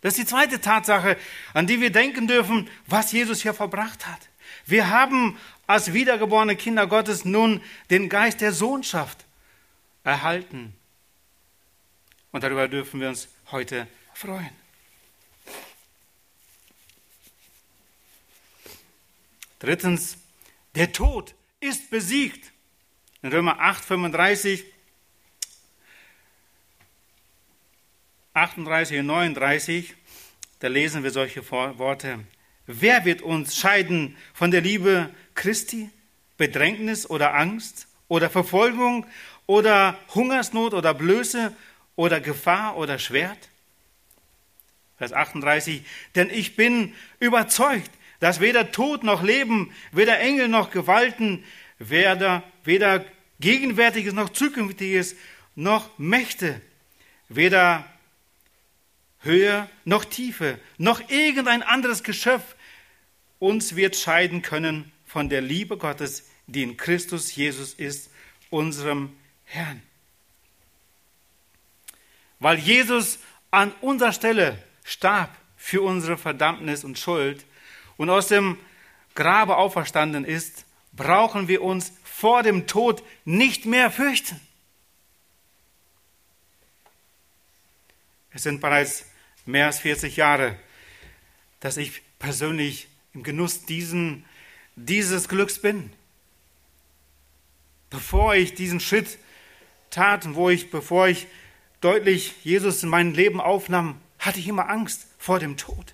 Das 0.01 0.13
ist 0.13 0.19
die 0.19 0.25
zweite 0.25 0.59
Tatsache, 0.59 1.17
an 1.53 1.65
die 1.65 1.79
wir 1.79 1.89
denken 1.89 2.27
dürfen, 2.27 2.69
was 2.87 3.13
Jesus 3.13 3.41
hier 3.41 3.53
verbracht 3.53 4.05
hat. 4.07 4.19
Wir 4.65 4.89
haben 4.89 5.37
als 5.65 5.93
wiedergeborene 5.93 6.57
Kinder 6.57 6.87
Gottes 6.87 7.23
nun 7.23 7.61
den 7.89 8.09
Geist 8.09 8.41
der 8.41 8.51
Sohnschaft 8.51 9.25
erhalten. 10.03 10.75
Und 12.31 12.43
darüber 12.43 12.67
dürfen 12.67 12.99
wir 12.99 13.07
uns 13.07 13.29
heute 13.51 13.87
freuen. 14.13 14.62
Drittens, 19.63 20.17
der 20.75 20.91
Tod 20.91 21.35
ist 21.61 21.89
besiegt. 21.89 22.51
In 23.21 23.31
Römer 23.31 23.61
8, 23.61 23.85
35, 23.85 24.65
38 28.33 28.99
und 28.99 29.05
39, 29.05 29.95
da 30.59 30.67
lesen 30.67 31.03
wir 31.03 31.11
solche 31.11 31.49
Worte. 31.49 32.19
Wer 32.65 33.05
wird 33.05 33.21
uns 33.21 33.55
scheiden 33.55 34.17
von 34.33 34.51
der 34.51 34.59
Liebe 34.59 35.09
Christi? 35.33 35.89
Bedrängnis 36.35 37.09
oder 37.09 37.33
Angst 37.33 37.87
oder 38.09 38.29
Verfolgung 38.29 39.05
oder 39.45 39.97
Hungersnot 40.13 40.73
oder 40.73 40.93
Blöße 40.93 41.55
oder 41.95 42.19
Gefahr 42.19 42.75
oder 42.75 42.99
Schwert? 42.99 43.47
Vers 44.97 45.13
38, 45.13 45.85
denn 46.15 46.29
ich 46.29 46.57
bin 46.57 46.93
überzeugt, 47.21 47.91
dass 48.23 48.39
weder 48.39 48.71
Tod 48.71 49.03
noch 49.03 49.21
Leben, 49.21 49.73
weder 49.91 50.17
Engel 50.17 50.47
noch 50.47 50.71
Gewalten, 50.71 51.43
weder, 51.77 52.41
weder 52.63 53.03
Gegenwärtiges 53.41 54.13
noch 54.13 54.29
Zukünftiges, 54.29 55.17
noch 55.55 55.99
Mächte, 55.99 56.61
weder 57.27 57.85
Höhe 59.19 59.69
noch 59.83 60.05
Tiefe, 60.05 60.57
noch 60.77 61.09
irgendein 61.09 61.63
anderes 61.63 62.01
Geschöpf 62.01 62.55
uns 63.39 63.75
wird 63.75 63.97
scheiden 63.97 64.41
können 64.41 64.93
von 65.05 65.27
der 65.27 65.41
Liebe 65.41 65.75
Gottes, 65.75 66.29
die 66.47 66.63
in 66.63 66.77
Christus 66.77 67.35
Jesus 67.35 67.73
ist, 67.73 68.09
unserem 68.49 69.17
Herrn. 69.43 69.81
Weil 72.39 72.57
Jesus 72.57 73.19
an 73.51 73.73
unserer 73.81 74.13
Stelle 74.13 74.63
starb 74.85 75.37
für 75.57 75.81
unsere 75.81 76.17
Verdammnis 76.17 76.85
und 76.85 76.97
Schuld, 76.97 77.45
und 77.97 78.09
aus 78.09 78.27
dem 78.27 78.57
Grabe 79.15 79.57
auferstanden 79.57 80.25
ist, 80.25 80.65
brauchen 80.93 81.47
wir 81.47 81.61
uns 81.61 81.91
vor 82.03 82.43
dem 82.43 82.67
Tod 82.67 83.03
nicht 83.25 83.65
mehr 83.65 83.91
fürchten. 83.91 84.39
Es 88.31 88.43
sind 88.43 88.61
bereits 88.61 89.05
mehr 89.45 89.67
als 89.67 89.79
40 89.79 90.17
Jahre, 90.17 90.57
dass 91.59 91.77
ich 91.77 92.01
persönlich 92.19 92.87
im 93.13 93.23
Genuss 93.23 93.65
diesen, 93.65 94.25
dieses 94.75 95.27
Glücks 95.27 95.59
bin. 95.59 95.91
Bevor 97.89 98.33
ich 98.33 98.55
diesen 98.55 98.79
Schritt 98.79 99.19
tat, 99.91 100.33
wo 100.33 100.49
ich, 100.49 100.71
bevor 100.71 101.07
ich 101.07 101.27
deutlich 101.81 102.33
Jesus 102.43 102.81
in 102.81 102.89
mein 102.89 103.13
Leben 103.13 103.39
aufnahm, 103.39 103.99
hatte 104.17 104.39
ich 104.39 104.47
immer 104.47 104.69
Angst 104.69 105.05
vor 105.19 105.39
dem 105.39 105.57
Tod. 105.57 105.93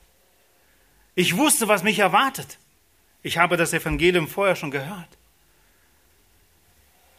Ich 1.19 1.36
wusste, 1.36 1.67
was 1.67 1.84
mich 1.84 1.99
erwartet. 1.99 2.60
Ich 3.23 3.38
habe 3.39 3.58
das 3.58 3.73
Evangelium 3.73 4.29
vorher 4.29 4.55
schon 4.55 4.71
gehört. 4.71 5.17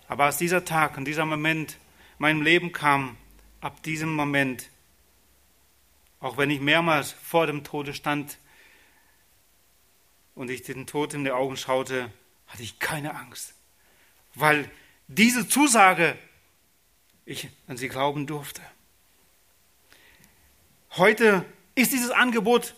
Aber 0.08 0.24
als 0.24 0.38
dieser 0.38 0.64
Tag 0.64 0.96
und 0.96 1.04
dieser 1.04 1.26
Moment 1.26 1.72
in 1.72 1.78
meinem 2.16 2.40
Leben 2.40 2.72
kam, 2.72 3.18
ab 3.60 3.82
diesem 3.82 4.14
Moment, 4.14 4.70
auch 6.18 6.38
wenn 6.38 6.48
ich 6.48 6.60
mehrmals 6.62 7.12
vor 7.12 7.46
dem 7.46 7.62
Tode 7.62 7.92
stand 7.92 8.38
und 10.34 10.48
ich 10.48 10.62
den 10.62 10.86
Tod 10.86 11.12
in 11.12 11.24
die 11.24 11.32
Augen 11.32 11.58
schaute, 11.58 12.10
hatte 12.46 12.62
ich 12.62 12.78
keine 12.78 13.14
Angst, 13.14 13.52
weil 14.34 14.70
diese 15.08 15.46
Zusage 15.46 16.16
ich 17.26 17.50
an 17.66 17.76
sie 17.76 17.90
glauben 17.90 18.26
durfte. 18.26 18.62
Heute 20.92 21.44
ist 21.74 21.92
dieses 21.92 22.10
Angebot 22.12 22.74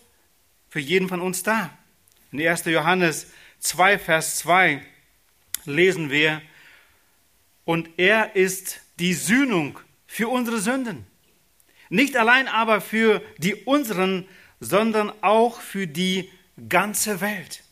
für 0.72 0.80
jeden 0.80 1.06
von 1.06 1.20
uns 1.20 1.42
da. 1.42 1.76
In 2.30 2.40
1. 2.40 2.64
Johannes 2.64 3.26
2, 3.58 3.98
Vers 3.98 4.36
2 4.36 4.82
lesen 5.66 6.08
wir, 6.08 6.40
und 7.66 7.90
er 7.98 8.34
ist 8.36 8.80
die 8.98 9.12
Sühnung 9.12 9.78
für 10.06 10.28
unsere 10.28 10.60
Sünden. 10.60 11.06
Nicht 11.90 12.16
allein 12.16 12.48
aber 12.48 12.80
für 12.80 13.20
die 13.36 13.54
unseren, 13.54 14.26
sondern 14.60 15.12
auch 15.22 15.60
für 15.60 15.86
die 15.86 16.32
ganze 16.70 17.20
Welt. 17.20 17.62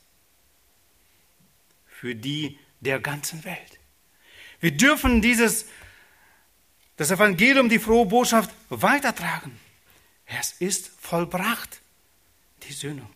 Für 1.87 2.15
die 2.15 2.59
der 2.81 3.01
ganzen 3.01 3.47
Welt. 3.47 3.81
Wir 4.61 4.73
dürfen 4.73 5.23
dieses, 5.23 5.65
das 6.99 7.11
Evangelium, 7.11 7.71
die 7.71 7.79
frohe 7.79 8.05
Botschaft 8.05 8.51
weitertragen. 8.69 9.59
Es 10.27 10.53
ist 10.53 10.91
vollbracht, 11.01 11.81
die 12.65 12.73
Sühnung. 12.73 13.13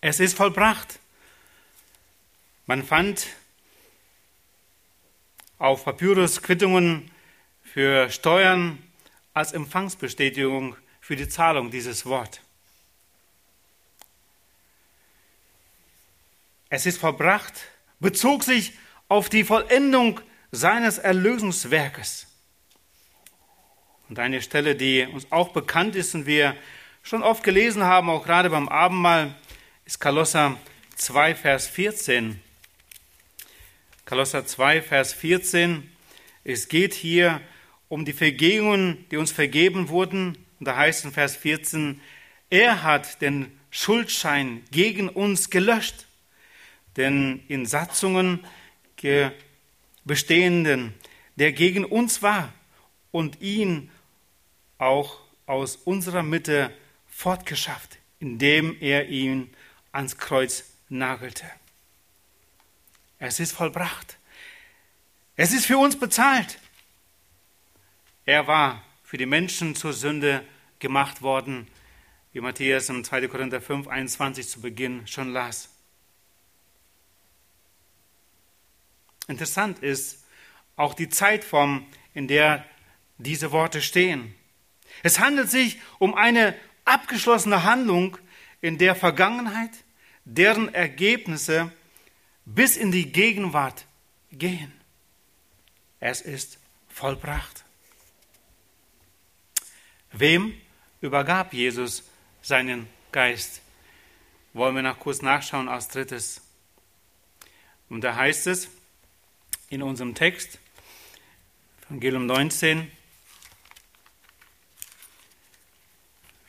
Es 0.00 0.20
ist 0.20 0.36
vollbracht. 0.36 0.98
Man 2.66 2.84
fand 2.84 3.26
auf 5.58 5.84
Papyrus 5.84 6.42
Quittungen 6.42 7.10
für 7.62 8.10
Steuern 8.10 8.82
als 9.34 9.52
Empfangsbestätigung 9.52 10.76
für 11.00 11.16
die 11.16 11.28
Zahlung 11.28 11.70
dieses 11.70 12.06
Wort. 12.06 12.40
Es 16.68 16.84
ist 16.86 16.98
vollbracht, 16.98 17.54
bezog 18.00 18.42
sich 18.42 18.72
auf 19.08 19.28
die 19.28 19.44
Vollendung 19.44 20.20
seines 20.50 20.98
Erlösungswerkes. 20.98 22.26
Und 24.08 24.18
eine 24.18 24.42
Stelle, 24.42 24.74
die 24.74 25.06
uns 25.06 25.30
auch 25.30 25.48
bekannt 25.48 25.96
ist 25.96 26.14
und 26.14 26.26
wir 26.26 26.56
schon 27.06 27.22
oft 27.22 27.44
gelesen 27.44 27.84
haben, 27.84 28.10
auch 28.10 28.24
gerade 28.24 28.50
beim 28.50 28.68
Abendmahl, 28.68 29.32
ist 29.84 30.00
Kolosser 30.00 30.56
2, 30.96 31.36
Vers 31.36 31.68
14. 31.68 32.40
Kolosser 34.04 34.44
2, 34.44 34.82
Vers 34.82 35.12
14. 35.12 35.88
Es 36.42 36.66
geht 36.66 36.94
hier 36.94 37.40
um 37.88 38.04
die 38.04 38.12
Vergehungen, 38.12 39.06
die 39.12 39.18
uns 39.18 39.30
vergeben 39.30 39.88
wurden. 39.88 40.36
Und 40.58 40.66
da 40.66 40.74
heißt 40.74 41.04
in 41.04 41.12
Vers 41.12 41.36
14, 41.36 42.00
er 42.50 42.82
hat 42.82 43.22
den 43.22 43.56
Schuldschein 43.70 44.64
gegen 44.72 45.08
uns 45.08 45.50
gelöscht, 45.50 46.06
denn 46.96 47.40
in 47.46 47.66
Satzungen 47.66 48.44
bestehenden, 50.04 50.92
der 51.36 51.52
gegen 51.52 51.84
uns 51.84 52.20
war 52.22 52.52
und 53.12 53.40
ihn 53.40 53.92
auch 54.78 55.20
aus 55.46 55.76
unserer 55.76 56.24
Mitte 56.24 56.72
fortgeschafft, 57.16 57.96
indem 58.20 58.76
er 58.78 59.08
ihn 59.08 59.50
ans 59.90 60.18
Kreuz 60.18 60.64
nagelte. 60.90 61.50
Es 63.18 63.40
ist 63.40 63.52
vollbracht. 63.52 64.18
Es 65.34 65.54
ist 65.54 65.64
für 65.64 65.78
uns 65.78 65.98
bezahlt. 65.98 66.58
Er 68.26 68.46
war 68.46 68.84
für 69.02 69.16
die 69.16 69.24
Menschen 69.24 69.74
zur 69.74 69.94
Sünde 69.94 70.46
gemacht 70.78 71.22
worden, 71.22 71.66
wie 72.34 72.40
Matthäus 72.40 72.90
im 72.90 73.02
2. 73.02 73.28
Korinther 73.28 73.62
5, 73.62 73.88
21 73.88 74.46
zu 74.46 74.60
Beginn 74.60 75.06
schon 75.06 75.32
las. 75.32 75.70
Interessant 79.26 79.78
ist 79.78 80.22
auch 80.76 80.92
die 80.92 81.08
Zeitform, 81.08 81.86
in 82.12 82.28
der 82.28 82.66
diese 83.16 83.52
Worte 83.52 83.80
stehen. 83.80 84.34
Es 85.02 85.18
handelt 85.18 85.50
sich 85.50 85.80
um 85.98 86.14
eine 86.14 86.54
abgeschlossene 86.86 87.64
Handlung 87.64 88.16
in 88.62 88.78
der 88.78 88.94
Vergangenheit, 88.94 89.72
deren 90.24 90.72
Ergebnisse 90.72 91.70
bis 92.46 92.76
in 92.76 92.90
die 92.90 93.12
Gegenwart 93.12 93.84
gehen. 94.32 94.72
Es 96.00 96.20
ist 96.20 96.58
vollbracht. 96.88 97.64
Wem 100.12 100.54
übergab 101.00 101.52
Jesus 101.52 102.04
seinen 102.40 102.88
Geist? 103.12 103.60
Wollen 104.54 104.74
wir 104.74 104.82
noch 104.82 104.98
kurz 104.98 105.20
nachschauen 105.20 105.68
als 105.68 105.88
drittes. 105.88 106.40
Und 107.88 108.02
da 108.02 108.16
heißt 108.16 108.46
es 108.46 108.68
in 109.68 109.82
unserem 109.82 110.14
Text, 110.14 110.58
Evangelium 111.86 112.26
19, 112.26 112.90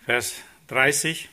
Vers 0.08 0.36
30. 0.68 1.28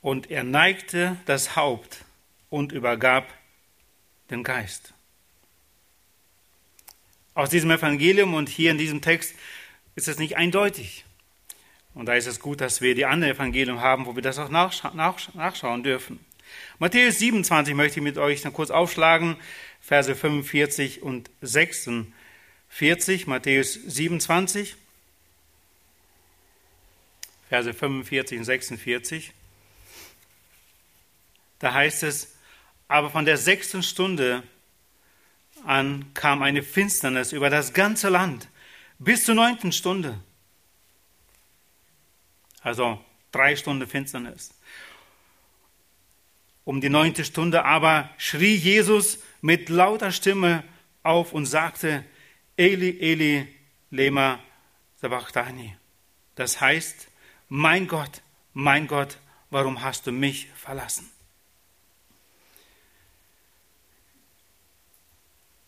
Und 0.00 0.30
er 0.30 0.42
neigte 0.42 1.18
das 1.26 1.54
Haupt 1.54 2.06
und 2.48 2.72
übergab 2.72 3.28
den 4.30 4.42
Geist. 4.42 4.94
Aus 7.34 7.50
diesem 7.50 7.70
Evangelium 7.70 8.32
und 8.32 8.48
hier 8.48 8.70
in 8.70 8.78
diesem 8.78 9.02
Text 9.02 9.34
ist 9.96 10.08
es 10.08 10.18
nicht 10.18 10.38
eindeutig. 10.38 11.04
Und 11.92 12.06
da 12.06 12.14
ist 12.14 12.26
es 12.26 12.40
gut, 12.40 12.62
dass 12.62 12.80
wir 12.80 12.94
die 12.94 13.04
anderen 13.04 13.34
Evangelien 13.34 13.82
haben, 13.82 14.06
wo 14.06 14.16
wir 14.16 14.22
das 14.22 14.38
auch 14.38 14.48
nachschauen 14.48 15.82
dürfen. 15.82 16.24
Matthäus 16.78 17.18
27 17.18 17.74
möchte 17.74 18.00
ich 18.00 18.04
mit 18.04 18.18
euch 18.18 18.42
dann 18.42 18.52
kurz 18.52 18.70
aufschlagen, 18.70 19.36
Verse 19.80 20.14
45 20.14 21.02
und 21.02 21.30
46. 21.40 23.26
Matthäus 23.26 23.74
27, 23.74 24.76
Verse 27.48 27.74
45 27.74 28.38
und 28.38 28.44
46. 28.44 29.32
Da 31.58 31.74
heißt 31.74 32.02
es, 32.04 32.34
aber 32.88 33.10
von 33.10 33.24
der 33.24 33.36
sechsten 33.36 33.82
Stunde 33.82 34.42
an 35.64 36.12
kam 36.14 36.42
eine 36.42 36.62
Finsternis 36.62 37.32
über 37.32 37.50
das 37.50 37.72
ganze 37.72 38.08
Land 38.08 38.48
bis 38.98 39.24
zur 39.24 39.34
neunten 39.34 39.72
Stunde. 39.72 40.18
Also 42.62 43.02
drei 43.32 43.56
Stunden 43.56 43.86
Finsternis. 43.86 44.50
Um 46.70 46.80
die 46.80 46.88
neunte 46.88 47.24
Stunde 47.24 47.64
aber 47.64 48.10
schrie 48.16 48.54
Jesus 48.54 49.18
mit 49.40 49.68
lauter 49.70 50.12
Stimme 50.12 50.62
auf 51.02 51.32
und 51.32 51.46
sagte, 51.46 52.04
Eli, 52.56 52.96
Eli, 53.00 53.48
lema 53.90 54.38
sabachthani. 55.00 55.76
Das 56.36 56.60
heißt, 56.60 57.08
mein 57.48 57.88
Gott, 57.88 58.22
mein 58.52 58.86
Gott, 58.86 59.18
warum 59.50 59.82
hast 59.82 60.06
du 60.06 60.12
mich 60.12 60.46
verlassen? 60.54 61.10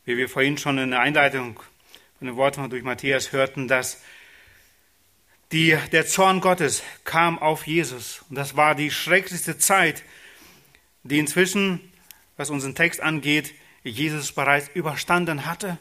wie 0.05 0.17
wir 0.17 0.29
vorhin 0.29 0.57
schon 0.57 0.79
in 0.79 0.91
der 0.93 1.01
Einleitung 1.01 1.59
von 2.19 2.29
den 2.29 2.37
Worten 2.37 2.71
durch 2.71 2.85
Matthias 2.85 3.33
hörten, 3.33 3.67
dass 3.67 4.05
die, 5.51 5.77
der 5.91 6.07
Zorn 6.07 6.41
Gottes 6.41 6.85
kam 7.03 7.41
auf 7.41 7.67
Jesus. 7.67 8.25
Und 8.31 8.37
das 8.37 8.57
war 8.57 8.77
die 8.77 8.93
schrecklichste 8.93 9.59
Zeit, 9.59 10.05
die 11.03 11.19
inzwischen, 11.19 11.81
was 12.37 12.51
unseren 12.51 12.75
Text 12.75 13.01
angeht, 13.01 13.55
Jesus 13.83 14.33
bereits 14.33 14.69
überstanden 14.75 15.47
hatte. 15.47 15.79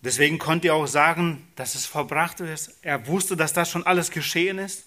Deswegen 0.00 0.38
konnte 0.38 0.68
er 0.68 0.74
auch 0.74 0.86
sagen, 0.86 1.48
dass 1.56 1.74
es 1.74 1.86
verbracht 1.86 2.40
ist. 2.40 2.78
Er 2.82 3.08
wusste, 3.08 3.36
dass 3.36 3.52
das 3.52 3.70
schon 3.70 3.84
alles 3.84 4.10
geschehen 4.10 4.58
ist. 4.58 4.84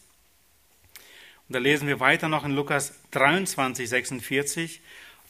Und 1.47 1.55
da 1.55 1.59
lesen 1.59 1.87
wir 1.87 1.99
weiter 1.99 2.29
noch 2.29 2.45
in 2.45 2.51
Lukas 2.51 2.93
23, 3.11 3.89
46, 3.89 4.81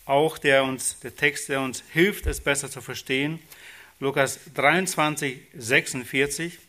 auch 0.05 0.37
der 0.37 0.63
uns, 0.63 0.99
der 0.99 1.15
Text, 1.15 1.49
der 1.49 1.61
uns 1.61 1.83
hilft, 1.89 2.27
es 2.27 2.41
besser 2.41 2.69
zu 2.69 2.81
verstehen. 2.81 3.39
Lukas 3.99 4.39
23, 4.53 5.39
46. 5.55 6.59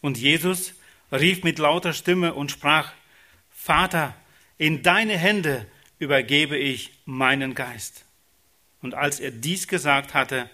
Und 0.00 0.18
Jesus 0.18 0.74
rief 1.12 1.42
mit 1.42 1.58
lauter 1.58 1.92
Stimme 1.92 2.34
und 2.34 2.50
sprach, 2.50 2.92
Vater, 3.50 4.14
in 4.58 4.82
deine 4.82 5.16
Hände 5.16 5.66
übergebe 5.98 6.56
ich 6.56 6.92
meinen 7.04 7.54
Geist. 7.54 8.04
Und 8.82 8.94
als 8.94 9.20
er 9.20 9.30
dies 9.30 9.68
gesagt 9.68 10.14
hatte, 10.14 10.48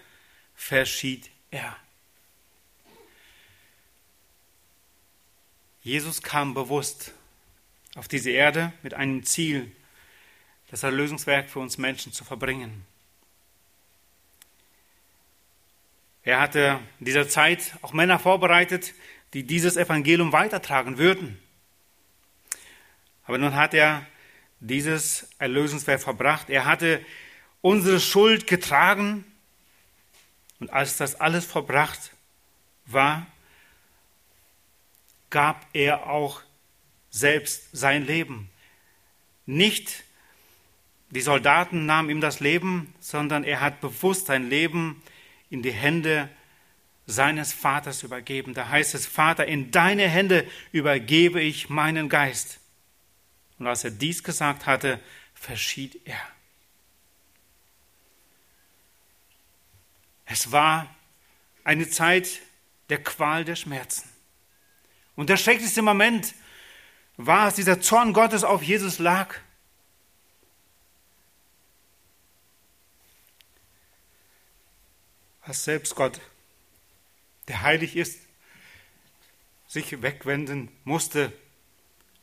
verschied 0.55 1.31
er. 1.51 1.77
Jesus 5.83 6.23
kam 6.23 6.55
bewusst 6.55 7.13
auf 7.95 8.09
diese 8.09 8.31
Erde 8.31 8.73
mit 8.83 8.95
einem 8.95 9.23
Ziel, 9.23 9.71
das 10.69 10.83
Erlösungswerk 10.83 11.49
für 11.49 11.61
uns 11.61 11.79
Menschen 11.79 12.13
zu 12.13 12.25
verbringen. 12.25 12.85
Er 16.25 16.41
hatte 16.41 16.81
in 16.99 17.07
dieser 17.07 17.29
Zeit 17.29 17.77
auch 17.83 17.93
Männer 17.93 18.19
vorbereitet, 18.19 18.95
die 19.35 19.45
dieses 19.45 19.77
Evangelium 19.77 20.33
weitertragen 20.33 20.99
würden. 20.99 21.39
Aber 23.25 23.39
nun 23.39 23.55
hat 23.55 23.75
er 23.75 24.07
dieses 24.61 25.29
Erlösungswerk 25.39 26.01
verbracht. 26.01 26.49
Er 26.49 26.65
hatte 26.65 27.05
unsere 27.61 28.01
Schuld 28.01 28.47
getragen. 28.47 29.25
Und 30.61 30.73
als 30.73 30.97
das 30.97 31.17
alles 31.17 31.45
verbracht 31.45 32.13
war, 32.87 33.27
gab 35.29 35.67
er 35.73 36.09
auch 36.09 36.41
selbst 37.11 37.69
sein 37.73 38.07
Leben. 38.07 38.49
Nicht 39.45 40.05
die 41.11 41.21
Soldaten 41.21 41.87
nahmen 41.87 42.11
ihm 42.11 42.21
das 42.21 42.41
Leben, 42.41 42.95
sondern 43.01 43.45
er 43.45 43.61
hat 43.61 43.81
bewusst 43.81 44.27
sein 44.27 44.49
Leben 44.49 45.03
in 45.51 45.63
die 45.63 45.73
Hände 45.73 46.29
seines 47.07 47.53
Vaters 47.53 48.03
übergeben. 48.03 48.53
Da 48.53 48.69
heißt 48.69 48.95
es, 48.95 49.07
Vater, 49.07 49.47
in 49.47 49.71
deine 49.71 50.09
Hände 50.09 50.47
übergebe 50.73 51.41
ich 51.41 51.69
meinen 51.69 52.09
Geist. 52.09 52.59
Und 53.59 53.67
als 53.67 53.85
er 53.85 53.93
dies 53.93 54.23
gesagt 54.23 54.67
hatte, 54.67 55.01
verschied 55.35 56.01
er. 56.05 56.21
Es 60.27 60.51
war 60.51 60.93
eine 61.63 61.89
Zeit 61.89 62.41
der 62.89 63.03
Qual 63.03 63.45
der 63.45 63.57
Schmerzen. 63.57 64.09
Und 65.15 65.31
der 65.31 65.37
schrecklichste 65.37 65.83
Moment 65.83 66.35
war, 67.17 67.47
als 67.47 67.55
dieser 67.55 67.81
Zorn 67.81 68.13
Gottes 68.13 68.45
auf 68.45 68.63
Jesus 68.63 68.99
lag. 68.99 69.35
Als 75.43 75.65
selbst 75.65 75.95
Gott 75.95 76.21
der 77.49 77.63
heilig 77.63 77.97
ist, 77.97 78.21
sich 79.67 80.03
wegwenden 80.03 80.71
musste, 80.85 81.33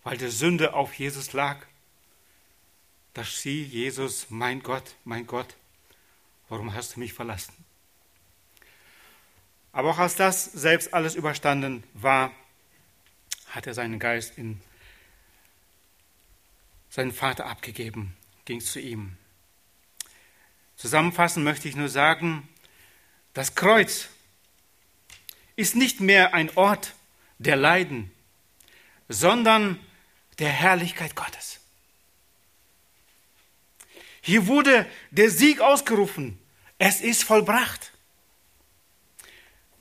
weil 0.04 0.18
der 0.18 0.32
Sünde 0.32 0.74
auf 0.74 0.94
Jesus 0.94 1.34
lag. 1.34 1.66
Da 3.14 3.24
schrie 3.24 3.64
Jesus, 3.64 4.28
mein 4.30 4.64
Gott, 4.64 4.96
mein 5.04 5.28
Gott, 5.28 5.56
warum 6.50 6.74
hast 6.74 6.96
du 6.96 7.00
mich 7.00 7.14
verlassen? 7.14 7.54
Aber 9.72 9.92
auch 9.92 10.00
als 10.00 10.16
das 10.16 10.46
selbst 10.46 10.94
alles 10.94 11.16
überstanden 11.16 11.84
war, 11.94 12.32
hat 13.48 13.68
er 13.68 13.74
seinen 13.74 14.00
Geist 14.00 14.38
in 14.38 14.62
seinen 16.90 17.12
Vater 17.12 17.48
abgegeben, 17.48 18.16
ging 18.46 18.62
zu 18.62 18.80
ihm. 18.80 19.18
Zusammenfassend 20.76 21.44
möchte 21.44 21.68
ich 21.68 21.76
nur 21.76 21.90
sagen, 21.90 22.48
das 23.34 23.56
Kreuz 23.56 24.10
ist 25.56 25.76
nicht 25.76 26.00
mehr 26.00 26.34
ein 26.34 26.50
Ort 26.56 26.94
der 27.38 27.56
Leiden, 27.56 28.12
sondern 29.10 29.80
der 30.40 30.50
Herrlichkeit 30.50 31.16
Gottes. 31.16 31.60
Hier 34.22 34.48
wurde 34.48 34.86
der 35.12 35.30
Sieg 35.30 35.60
ausgerufen. 35.60 36.40
Es 36.78 37.02
ist 37.02 37.24
vollbracht. 37.24 37.92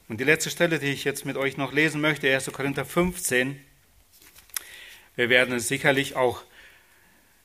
Und 0.08 0.18
die 0.18 0.24
letzte 0.24 0.50
Stelle, 0.50 0.78
die 0.78 0.88
ich 0.88 1.04
jetzt 1.04 1.24
mit 1.24 1.36
euch 1.36 1.56
noch 1.56 1.72
lesen 1.72 2.00
möchte, 2.00 2.32
1. 2.32 2.52
Korinther 2.52 2.84
15. 2.84 3.64
Wir 5.14 5.28
werden 5.28 5.54
es 5.54 5.68
sicherlich 5.68 6.16
auch 6.16 6.42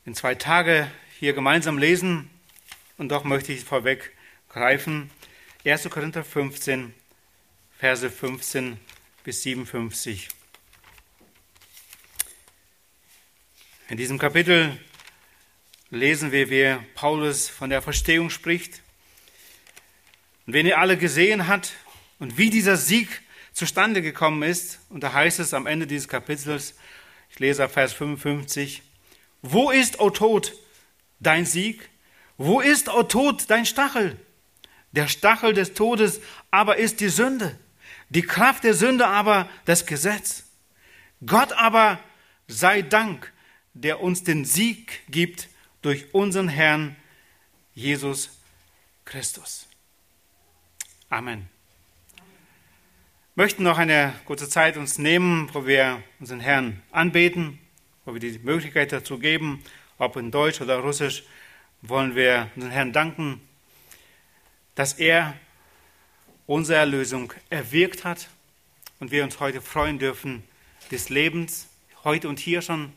in 0.04 0.14
zwei 0.14 0.34
Tage 0.34 0.90
hier 1.18 1.32
gemeinsam 1.32 1.78
lesen. 1.78 2.30
Und 2.98 3.10
doch 3.10 3.24
möchte 3.24 3.52
ich 3.52 3.64
vorweggreifen. 3.64 5.10
1. 5.64 5.88
Korinther 5.90 6.24
15, 6.24 6.92
Verse 7.78 8.10
15 8.10 8.76
bis 9.22 9.44
57. 9.44 10.26
In 13.88 13.96
diesem 13.96 14.18
Kapitel 14.18 14.76
lesen 15.88 16.32
wir, 16.32 16.50
wie 16.50 16.76
Paulus 16.96 17.48
von 17.48 17.70
der 17.70 17.80
Verstehung 17.80 18.30
spricht. 18.30 18.82
Und 20.44 20.54
wenn 20.54 20.66
ihr 20.66 20.80
alle 20.80 20.96
gesehen 20.96 21.46
hat 21.46 21.70
und 22.18 22.36
wie 22.36 22.50
dieser 22.50 22.76
Sieg 22.76 23.22
zustande 23.52 24.02
gekommen 24.02 24.42
ist, 24.42 24.80
und 24.88 25.04
da 25.04 25.12
heißt 25.12 25.38
es 25.38 25.54
am 25.54 25.68
Ende 25.68 25.86
dieses 25.86 26.08
Kapitels, 26.08 26.74
ich 27.30 27.38
lese 27.38 27.68
Vers 27.68 27.92
55, 27.92 28.82
wo 29.42 29.70
ist, 29.70 30.00
o 30.00 30.10
Tod, 30.10 30.52
dein 31.20 31.46
Sieg? 31.46 31.88
Wo 32.38 32.60
ist, 32.60 32.88
o 32.88 33.04
Tod, 33.04 33.48
dein 33.48 33.66
Stachel? 33.66 34.18
Der 34.90 35.06
Stachel 35.06 35.52
des 35.52 35.74
Todes 35.74 36.20
aber 36.50 36.78
ist 36.78 36.98
die 36.98 37.08
Sünde. 37.08 37.56
Die 38.10 38.22
Kraft 38.22 38.64
der 38.64 38.74
Sünde 38.74 39.06
aber 39.06 39.48
das 39.64 39.86
Gesetz. 39.86 40.44
Gott 41.24 41.52
aber 41.52 41.98
sei 42.46 42.82
Dank, 42.82 43.32
der 43.74 44.00
uns 44.00 44.24
den 44.24 44.44
Sieg 44.44 45.02
gibt 45.10 45.48
durch 45.82 46.14
unseren 46.14 46.48
Herrn 46.48 46.96
Jesus 47.74 48.30
Christus. 49.04 49.68
Amen. 51.10 51.48
Wir 53.34 53.44
möchten 53.44 53.62
noch 53.62 53.78
eine 53.78 54.14
kurze 54.24 54.48
Zeit 54.48 54.76
uns 54.76 54.98
nehmen, 54.98 55.48
wo 55.52 55.66
wir 55.66 56.02
unseren 56.18 56.40
Herrn 56.40 56.82
anbeten, 56.90 57.58
wo 58.04 58.12
wir 58.12 58.20
die 58.20 58.38
Möglichkeit 58.40 58.90
dazu 58.90 59.18
geben, 59.18 59.62
ob 59.98 60.16
in 60.16 60.30
Deutsch 60.30 60.60
oder 60.60 60.78
Russisch, 60.78 61.24
wollen 61.82 62.14
wir 62.16 62.50
unseren 62.56 62.72
Herrn 62.72 62.92
danken, 62.92 63.40
dass 64.74 64.94
er 64.94 65.34
unsere 66.48 66.78
Erlösung 66.78 67.32
erwirkt 67.50 68.04
hat 68.04 68.28
und 68.98 69.12
wir 69.12 69.22
uns 69.22 69.38
heute 69.38 69.60
freuen 69.60 69.98
dürfen 69.98 70.42
des 70.90 71.10
Lebens, 71.10 71.68
heute 72.04 72.26
und 72.28 72.38
hier 72.38 72.62
schon 72.62 72.92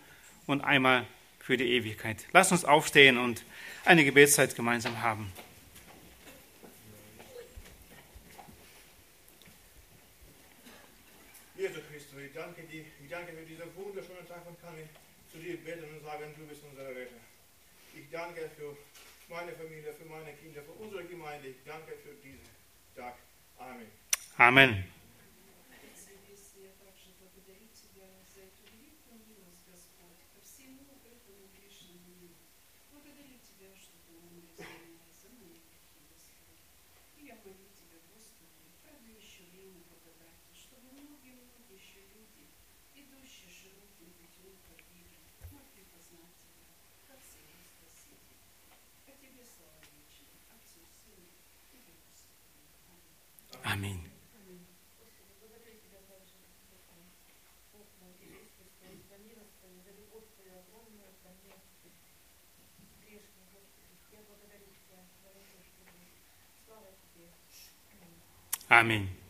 und 0.48 0.62
einmal 0.62 1.06
für 1.40 1.58
die 1.58 1.70
Ewigkeit. 1.74 2.26
Lass 2.32 2.54
uns 2.54 2.64
aufstehen 2.64 3.18
und 3.18 3.44
eine 3.84 4.06
Gebetszeit 4.06 4.56
gemeinsam 4.56 5.02
haben. 5.02 5.34
Jesus 11.58 11.82
Christus, 11.92 12.20
ich 12.26 12.34
danke 12.34 12.64
dir, 12.64 12.86
ich 13.04 13.10
danke 13.10 13.34
für 13.34 13.46
diesen 13.46 13.76
wunderschönen 13.76 14.28
Tag 14.30 14.48
und 14.48 14.60
kann 14.62 14.76
zu 15.30 15.40
dir 15.40 15.58
beten 15.58 15.84
und 15.94 16.02
sagen, 16.04 16.34
du 16.38 16.48
bist 16.48 16.62
unser 16.72 16.88
Retter. 16.88 17.20
Ich 17.94 18.10
danke 18.10 18.50
für 18.58 18.78
meine 19.28 19.52
Familie, 19.52 19.94
für 19.94 20.06
meine 20.06 20.32
Kinder, 20.38 20.62
für 20.64 20.72
unsere 20.82 21.04
Gemeinde. 21.04 21.50
Ich 21.50 21.64
danke 21.66 21.92
für 22.02 22.16
diesen 22.24 22.48
Tag. 22.96 23.16
Amen. 23.62 23.88
Amen. 24.40 24.84
Аминь. 53.72 54.04
Аминь. 68.68 69.21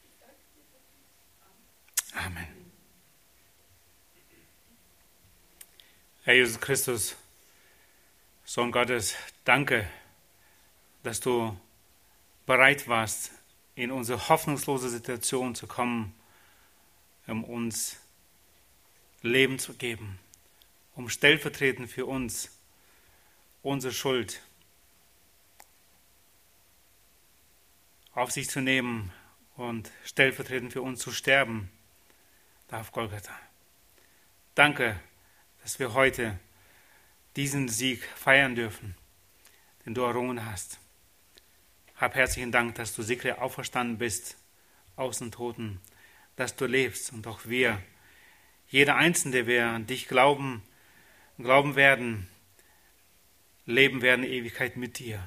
Ich 0.00 0.14
danke 0.16 0.44
dir 0.56 0.66
dafür. 0.72 1.04
Amen. 1.44 1.68
Amen. 2.16 2.71
Herr 6.24 6.34
Jesus 6.34 6.60
Christus, 6.60 7.16
Sohn 8.44 8.70
Gottes, 8.70 9.16
danke, 9.44 9.88
dass 11.02 11.18
du 11.18 11.58
bereit 12.46 12.86
warst, 12.86 13.32
in 13.74 13.90
unsere 13.90 14.28
hoffnungslose 14.28 14.88
Situation 14.88 15.56
zu 15.56 15.66
kommen, 15.66 16.14
um 17.26 17.42
uns 17.42 17.96
Leben 19.22 19.58
zu 19.58 19.74
geben, 19.74 20.20
um 20.94 21.08
stellvertretend 21.08 21.90
für 21.90 22.06
uns 22.06 22.56
unsere 23.64 23.92
Schuld 23.92 24.42
auf 28.14 28.30
sich 28.30 28.48
zu 28.48 28.60
nehmen 28.60 29.12
und 29.56 29.90
stellvertretend 30.04 30.72
für 30.72 30.82
uns 30.82 31.00
zu 31.00 31.10
sterben, 31.10 31.68
da 32.68 32.80
auf 32.80 32.92
Golgatha. 32.92 33.36
Danke, 34.54 35.00
dass 35.62 35.78
wir 35.78 35.94
heute 35.94 36.38
diesen 37.36 37.68
Sieg 37.68 38.04
feiern 38.16 38.54
dürfen, 38.54 38.94
den 39.86 39.94
du 39.94 40.02
errungen 40.02 40.44
hast. 40.44 40.78
Hab 41.96 42.14
herzlichen 42.14 42.52
Dank, 42.52 42.74
dass 42.74 42.94
du 42.94 43.02
sicher 43.02 43.40
auferstanden 43.40 43.98
bist 43.98 44.36
aus 44.96 45.18
den 45.18 45.30
Toten, 45.30 45.80
dass 46.36 46.56
du 46.56 46.66
lebst 46.66 47.12
und 47.12 47.26
auch 47.26 47.46
wir, 47.46 47.80
jeder 48.68 48.96
Einzelne, 48.96 49.32
der 49.32 49.46
wir 49.46 49.66
an 49.66 49.86
dich 49.86 50.08
glauben, 50.08 50.62
glauben 51.38 51.76
werden, 51.76 52.28
leben 53.66 54.02
werden 54.02 54.24
Ewigkeit 54.24 54.76
mit 54.76 54.98
dir. 54.98 55.22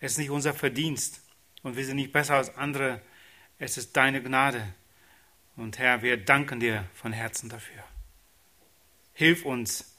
Es 0.00 0.12
ist 0.12 0.18
nicht 0.18 0.30
unser 0.30 0.54
Verdienst 0.54 1.20
und 1.62 1.76
wir 1.76 1.84
sind 1.84 1.96
nicht 1.96 2.12
besser 2.12 2.36
als 2.36 2.56
andere, 2.56 3.02
es 3.58 3.76
ist 3.76 3.96
deine 3.96 4.22
Gnade. 4.22 4.74
Und 5.56 5.78
Herr, 5.78 6.02
wir 6.02 6.16
danken 6.18 6.60
dir 6.60 6.88
von 6.94 7.12
Herzen 7.12 7.48
dafür. 7.48 7.82
Hilf 9.16 9.46
uns, 9.46 9.96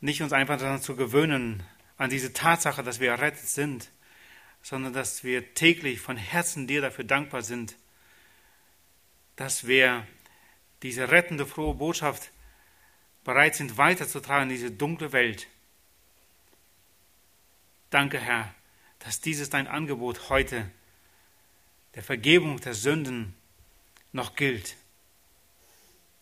nicht 0.00 0.20
uns 0.20 0.32
einfach 0.32 0.58
daran 0.58 0.82
zu 0.82 0.96
gewöhnen, 0.96 1.62
an 1.96 2.10
diese 2.10 2.32
Tatsache, 2.32 2.82
dass 2.82 2.98
wir 2.98 3.10
errettet 3.10 3.48
sind, 3.48 3.88
sondern 4.60 4.92
dass 4.92 5.22
wir 5.22 5.54
täglich 5.54 6.00
von 6.00 6.16
Herzen 6.16 6.66
dir 6.66 6.80
dafür 6.80 7.04
dankbar 7.04 7.42
sind, 7.42 7.76
dass 9.36 9.68
wir 9.68 10.08
diese 10.82 11.08
rettende, 11.12 11.46
frohe 11.46 11.74
Botschaft 11.74 12.32
bereit 13.22 13.54
sind 13.54 13.78
weiterzutragen 13.78 14.50
in 14.50 14.56
diese 14.56 14.72
dunkle 14.72 15.12
Welt. 15.12 15.46
Danke, 17.90 18.18
Herr, 18.18 18.52
dass 18.98 19.20
dieses 19.20 19.50
dein 19.50 19.68
Angebot 19.68 20.30
heute 20.30 20.68
der 21.94 22.02
Vergebung 22.02 22.60
der 22.60 22.74
Sünden 22.74 23.36
noch 24.10 24.34
gilt. 24.34 24.74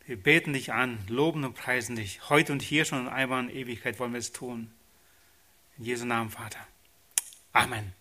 Wir 0.07 0.16
beten 0.16 0.53
dich 0.53 0.73
an, 0.73 1.01
loben 1.09 1.42
und 1.45 1.55
preisen 1.55 1.97
dich. 1.97 2.31
Heute 2.31 2.53
und 2.53 2.62
hier 2.62 2.85
schon 2.85 3.01
und 3.01 3.09
einmal 3.09 3.43
in 3.43 3.51
Ewigkeit 3.51 3.99
wollen 3.99 4.12
wir 4.12 4.20
es 4.20 4.31
tun. 4.31 4.70
In 5.78 5.85
Jesu 5.85 6.05
Namen, 6.05 6.31
Vater. 6.31 6.61
Amen. 7.53 7.95